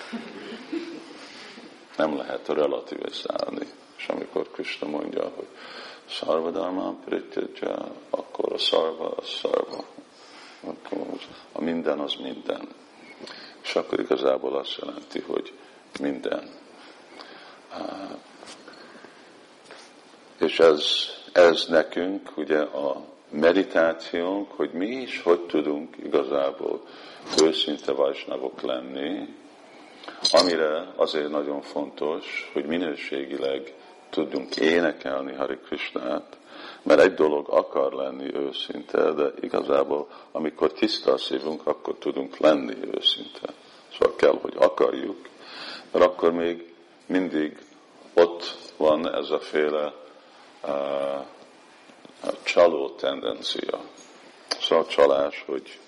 Nem 1.97 2.17
lehet 2.17 2.49
relativizálni. 2.49 3.67
És 3.97 4.09
amikor 4.09 4.51
Krishna 4.51 4.89
mondja, 4.89 5.33
hogy 5.37 5.47
szarvadalmán 6.09 6.99
prityaja, 7.05 7.91
akkor 8.11 8.53
a 8.53 8.59
szarva 8.59 9.11
a 9.11 9.23
szarva. 9.23 9.85
Akkor 10.61 11.07
a 11.53 11.61
minden 11.61 11.99
az 11.99 12.15
minden. 12.15 12.69
És 13.63 13.75
akkor 13.77 14.01
igazából 14.01 14.57
azt 14.57 14.77
jelenti, 14.81 15.21
hogy 15.21 15.53
minden. 16.01 16.51
És 20.39 20.59
ez, 20.59 20.85
ez 21.33 21.65
nekünk 21.69 22.37
ugye 22.37 22.61
a 22.61 23.05
meditációnk, 23.31 24.51
hogy 24.51 24.73
mi 24.73 24.87
is 24.87 25.23
hogy 25.23 25.41
tudunk 25.41 25.97
igazából 25.97 26.87
őszinte 27.43 27.93
vajsnavok 27.93 28.61
lenni, 28.61 29.35
amire 30.33 30.93
azért 30.97 31.31
nagyon 31.31 31.63
fontos, 31.63 32.51
hogy 32.53 32.65
minőségileg 32.65 33.75
tudjunk 34.17 34.57
énekelni 34.57 35.35
Hari 35.35 35.59
Krishnát, 35.67 36.37
mert 36.83 37.01
egy 37.01 37.15
dolog 37.15 37.49
akar 37.49 37.93
lenni 37.93 38.35
őszinte, 38.35 39.13
de 39.13 39.33
igazából 39.41 40.09
amikor 40.33 40.73
tiszta 40.73 41.13
a 41.13 41.19
szívünk, 41.19 41.67
akkor 41.67 41.95
tudunk 41.99 42.37
lenni 42.37 42.75
őszinte. 42.95 43.49
Szóval 43.93 44.17
kell, 44.17 44.39
hogy 44.41 44.55
akarjuk, 44.59 45.29
mert 45.93 46.05
akkor 46.05 46.33
még 46.33 46.75
mindig 47.07 47.59
ott 48.15 48.57
van 48.77 49.15
ez 49.15 49.31
a 49.31 49.41
féle 49.41 49.93
uh, 50.65 51.25
csaló 52.43 52.91
tendencia. 52.91 53.81
Szóval 54.61 54.87
csalás, 54.87 55.45
hogy 55.47 55.79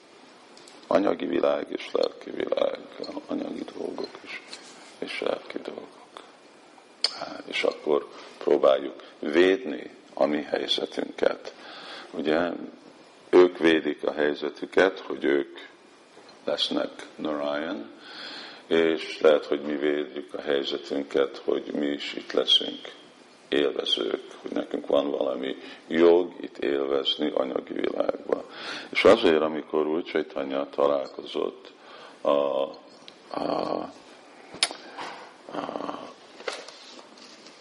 anyagi 0.86 1.26
világ 1.26 1.66
és 1.68 1.90
lelki 1.92 2.30
világ, 2.30 2.78
anyagi 3.26 3.64
dolgok 3.76 4.10
és, 4.22 4.40
és 4.98 5.20
lelki 5.20 5.58
dolgok. 5.58 5.97
És 7.46 7.62
akkor 7.62 8.08
próbáljuk 8.38 9.02
védni 9.18 9.90
a 10.14 10.26
mi 10.26 10.42
helyzetünket. 10.42 11.54
Ugye 12.10 12.50
ők 13.30 13.58
védik 13.58 14.04
a 14.04 14.12
helyzetüket, 14.12 14.98
hogy 14.98 15.24
ők 15.24 15.58
lesznek 16.44 17.06
Narayan, 17.16 17.90
és 18.66 19.20
lehet, 19.20 19.46
hogy 19.46 19.60
mi 19.60 19.76
védjük 19.76 20.34
a 20.34 20.40
helyzetünket, 20.40 21.36
hogy 21.44 21.72
mi 21.72 21.86
is 21.86 22.14
itt 22.14 22.32
leszünk 22.32 22.96
élvezők, 23.48 24.22
hogy 24.42 24.50
nekünk 24.50 24.86
van 24.86 25.10
valami 25.10 25.56
jog 25.86 26.32
itt 26.40 26.58
élvezni 26.58 27.30
anyagi 27.34 27.72
világban. 27.72 28.44
És 28.90 29.04
azért, 29.04 29.42
amikor 29.42 29.86
úgy 29.86 30.04
Csaitanya 30.04 30.68
találkozott 30.68 31.72
a, 32.20 32.28
a, 32.28 33.90
a 35.52 35.87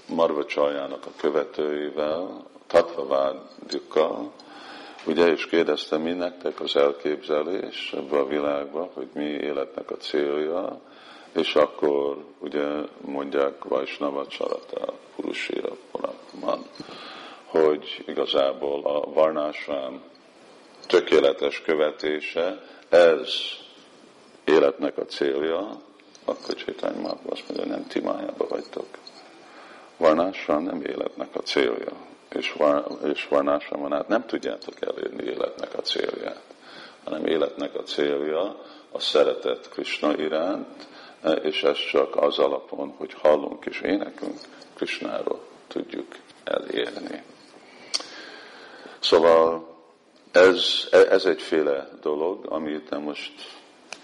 Marva 0.08 0.46
Csaljának 0.46 1.06
a 1.06 1.12
követőivel, 1.18 2.46
Tatvavádjukkal, 2.68 4.32
ugye, 5.06 5.28
és 5.28 5.46
kérdezte 5.46 5.98
mi 5.98 6.12
nektek 6.12 6.60
az 6.60 6.76
elképzelés 6.76 7.94
ebbe 7.94 8.18
a 8.18 8.28
világba, 8.28 8.90
hogy 8.94 9.08
mi 9.14 9.24
életnek 9.24 9.92
a 9.92 9.98
célja, 9.98 10.80
és 11.34 11.56
akkor 11.56 12.26
ugye 12.40 12.66
mondják 13.02 13.64
Vajsnava 13.64 14.28
Csarata, 14.28 14.94
Purusira 15.16 15.76
Paraman, 15.92 16.66
hogy 17.46 18.04
igazából 18.08 18.86
a 18.86 19.14
varnásrám 19.14 20.02
tökéletes 20.88 21.62
követése, 21.62 22.62
ez 22.90 23.30
életnek 24.46 24.98
a 24.98 25.06
célja, 25.06 25.82
akkor 26.26 26.56
Csétány 26.56 27.02
Márka 27.02 27.30
azt 27.30 27.44
mondja, 27.50 27.76
nem 27.76 27.88
ti 27.88 28.00
májába 28.00 28.48
vagytok. 28.48 28.86
Varnásrám 29.98 30.64
nem 30.64 30.82
életnek 30.82 31.36
a 31.36 31.40
célja, 31.40 31.92
és, 32.30 32.56
és 33.04 33.28
varnásramon 33.28 33.94
át 33.94 34.08
nem 34.08 34.26
tudjátok 34.26 34.74
elérni 34.80 35.24
életnek 35.24 35.74
a 35.74 35.82
célját, 35.82 36.42
hanem 37.04 37.26
életnek 37.26 37.76
a 37.76 37.84
célja 37.84 38.62
a 38.92 39.00
szeretet 39.00 39.70
Krishna 39.70 40.18
iránt, 40.18 40.88
és 41.44 41.64
ez 41.64 41.78
csak 41.78 42.16
az 42.16 42.40
alapon, 42.40 42.94
hogy 42.98 43.14
hallunk 43.14 43.66
és 43.66 43.82
énekünk 43.82 44.40
Krishnáról 44.76 45.40
tudjuk 45.68 46.08
elérni. 46.44 47.24
Szóval 49.00 49.76
ez, 50.32 50.88
ez 50.92 51.26
egyféle 51.26 51.90
dolog, 52.02 52.46
amit 52.50 52.90
nem 52.90 53.02
most 53.02 53.32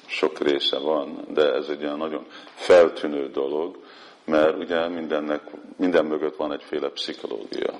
sok 0.05 0.39
része 0.39 0.77
van, 0.77 1.25
de 1.27 1.53
ez 1.53 1.67
egy 1.67 1.83
olyan 1.83 1.97
nagyon 1.97 2.25
feltűnő 2.53 3.29
dolog, 3.29 3.82
mert 4.25 4.57
ugye 4.57 4.87
mindennek, 4.87 5.41
minden 5.75 6.05
mögött 6.05 6.35
van 6.35 6.53
egyféle 6.53 6.89
pszichológia. 6.89 7.79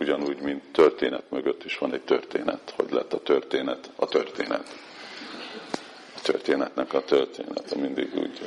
Ugyanúgy, 0.00 0.40
mint 0.40 0.62
történet 0.72 1.30
mögött 1.30 1.64
is 1.64 1.78
van 1.78 1.92
egy 1.92 2.02
történet. 2.02 2.72
Hogy 2.76 2.90
lett 2.90 3.12
a 3.12 3.22
történet 3.22 3.90
a 3.96 4.06
történet? 4.06 4.66
A 6.16 6.20
történetnek 6.22 6.92
a 6.92 7.04
történet. 7.04 7.74
Mindig 7.74 8.10
úgy, 8.16 8.40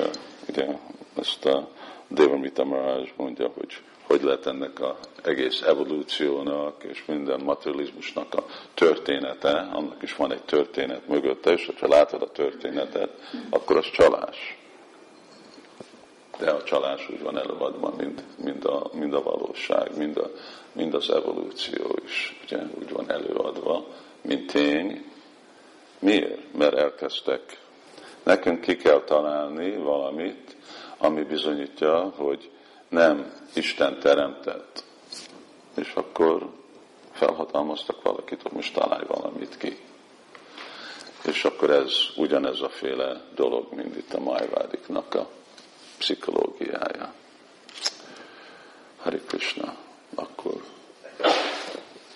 ugye, 0.49 0.67
ezt 1.15 1.45
a 1.45 1.69
Devamita 2.07 2.63
Maharaj 2.63 3.11
mondja, 3.15 3.47
hogy 3.47 3.82
hogy 4.03 4.24
lett 4.24 4.45
ennek 4.45 4.82
az 4.82 4.95
egész 5.24 5.61
evolúciónak 5.61 6.84
és 6.84 7.05
minden 7.05 7.39
materializmusnak 7.39 8.34
a 8.34 8.45
története, 8.74 9.69
annak 9.71 10.01
is 10.01 10.15
van 10.15 10.32
egy 10.32 10.43
történet 10.43 11.07
mögötte, 11.07 11.51
és 11.51 11.71
ha 11.80 11.88
látod 11.88 12.21
a 12.21 12.32
történetet, 12.32 13.09
akkor 13.49 13.78
az 13.78 13.89
csalás. 13.91 14.57
De 16.38 16.51
a 16.51 16.63
csalás 16.63 17.09
úgy 17.09 17.21
van 17.21 17.38
előadva, 17.38 17.93
mint, 17.97 18.23
mint, 18.43 18.65
a, 18.65 18.89
mint 18.93 19.13
a 19.13 19.23
valóság, 19.23 19.97
mind, 19.97 20.17
a, 20.17 20.29
mind 20.71 20.93
az 20.93 21.09
evolúció 21.09 21.99
is 22.05 22.39
ugye, 22.43 22.63
úgy 22.79 22.91
van 22.91 23.11
előadva, 23.11 23.86
mint 24.21 24.51
tény. 24.51 25.11
Miért? 25.99 26.53
Mert 26.53 26.75
elkezdtek. 26.75 27.61
Nekünk 28.23 28.61
ki 28.61 28.75
kell 28.75 29.03
találni 29.03 29.77
valamit, 29.77 30.55
ami 30.97 31.23
bizonyítja, 31.23 32.13
hogy 32.15 32.51
nem 32.89 33.34
Isten 33.53 33.99
teremtett. 33.99 34.84
És 35.75 35.93
akkor 35.93 36.49
felhatalmaztak 37.11 38.01
valakit, 38.01 38.41
hogy 38.41 38.51
most 38.51 38.73
találj 38.73 39.03
valamit 39.07 39.57
ki. 39.57 39.77
És 41.25 41.45
akkor 41.45 41.69
ez 41.69 41.93
ugyanez 42.15 42.61
a 42.61 42.69
féle 42.69 43.21
dolog, 43.36 43.73
mint 43.73 43.97
itt 43.97 44.13
a 44.13 44.19
májvádiknak 44.19 45.13
a 45.13 45.29
pszichológiája. 46.03 47.13
Hari 48.97 49.19
Krishna, 49.27 49.75
akkor 50.15 50.63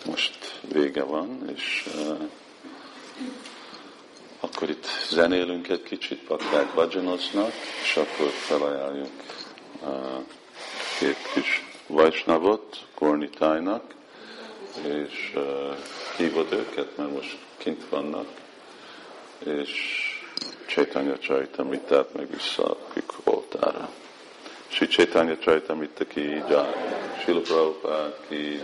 most 0.06 0.60
vége 0.72 1.04
van, 1.04 1.50
és 1.56 1.88
uh, 1.96 2.30
akkor 4.40 4.70
itt 4.70 4.86
zenélünk 5.10 5.68
egy 5.68 5.84
kicsit 5.84 6.24
Pakták 6.24 6.74
Bajanoznak, 6.74 7.52
és 7.84 7.96
akkor 7.96 8.30
felajánljuk 8.30 9.12
uh, 9.82 10.24
két 11.00 11.18
kis 11.34 11.66
Vajsnavot 11.88 12.86
Kornitájnak, 12.94 13.94
és 14.84 15.34
uh, 15.36 15.76
hívod 16.18 16.52
őket, 16.52 16.98
mert 16.98 17.14
most 17.14 17.38
kint 17.58 17.90
vannak, 17.90 18.28
és 19.46 19.72
Chaitanya 20.66 21.18
Charitamritát 21.18 22.14
meg 22.14 22.30
vissza 22.30 22.64
a 22.64 22.78
voltára. 23.58 23.90
Sri 24.70 24.88
Chaitanya 24.88 25.36
Charitamrita 25.38 26.06
ki, 26.06 26.44
Srila 27.24 27.42
Prabhupada 27.42 28.14
ki, 28.30 28.56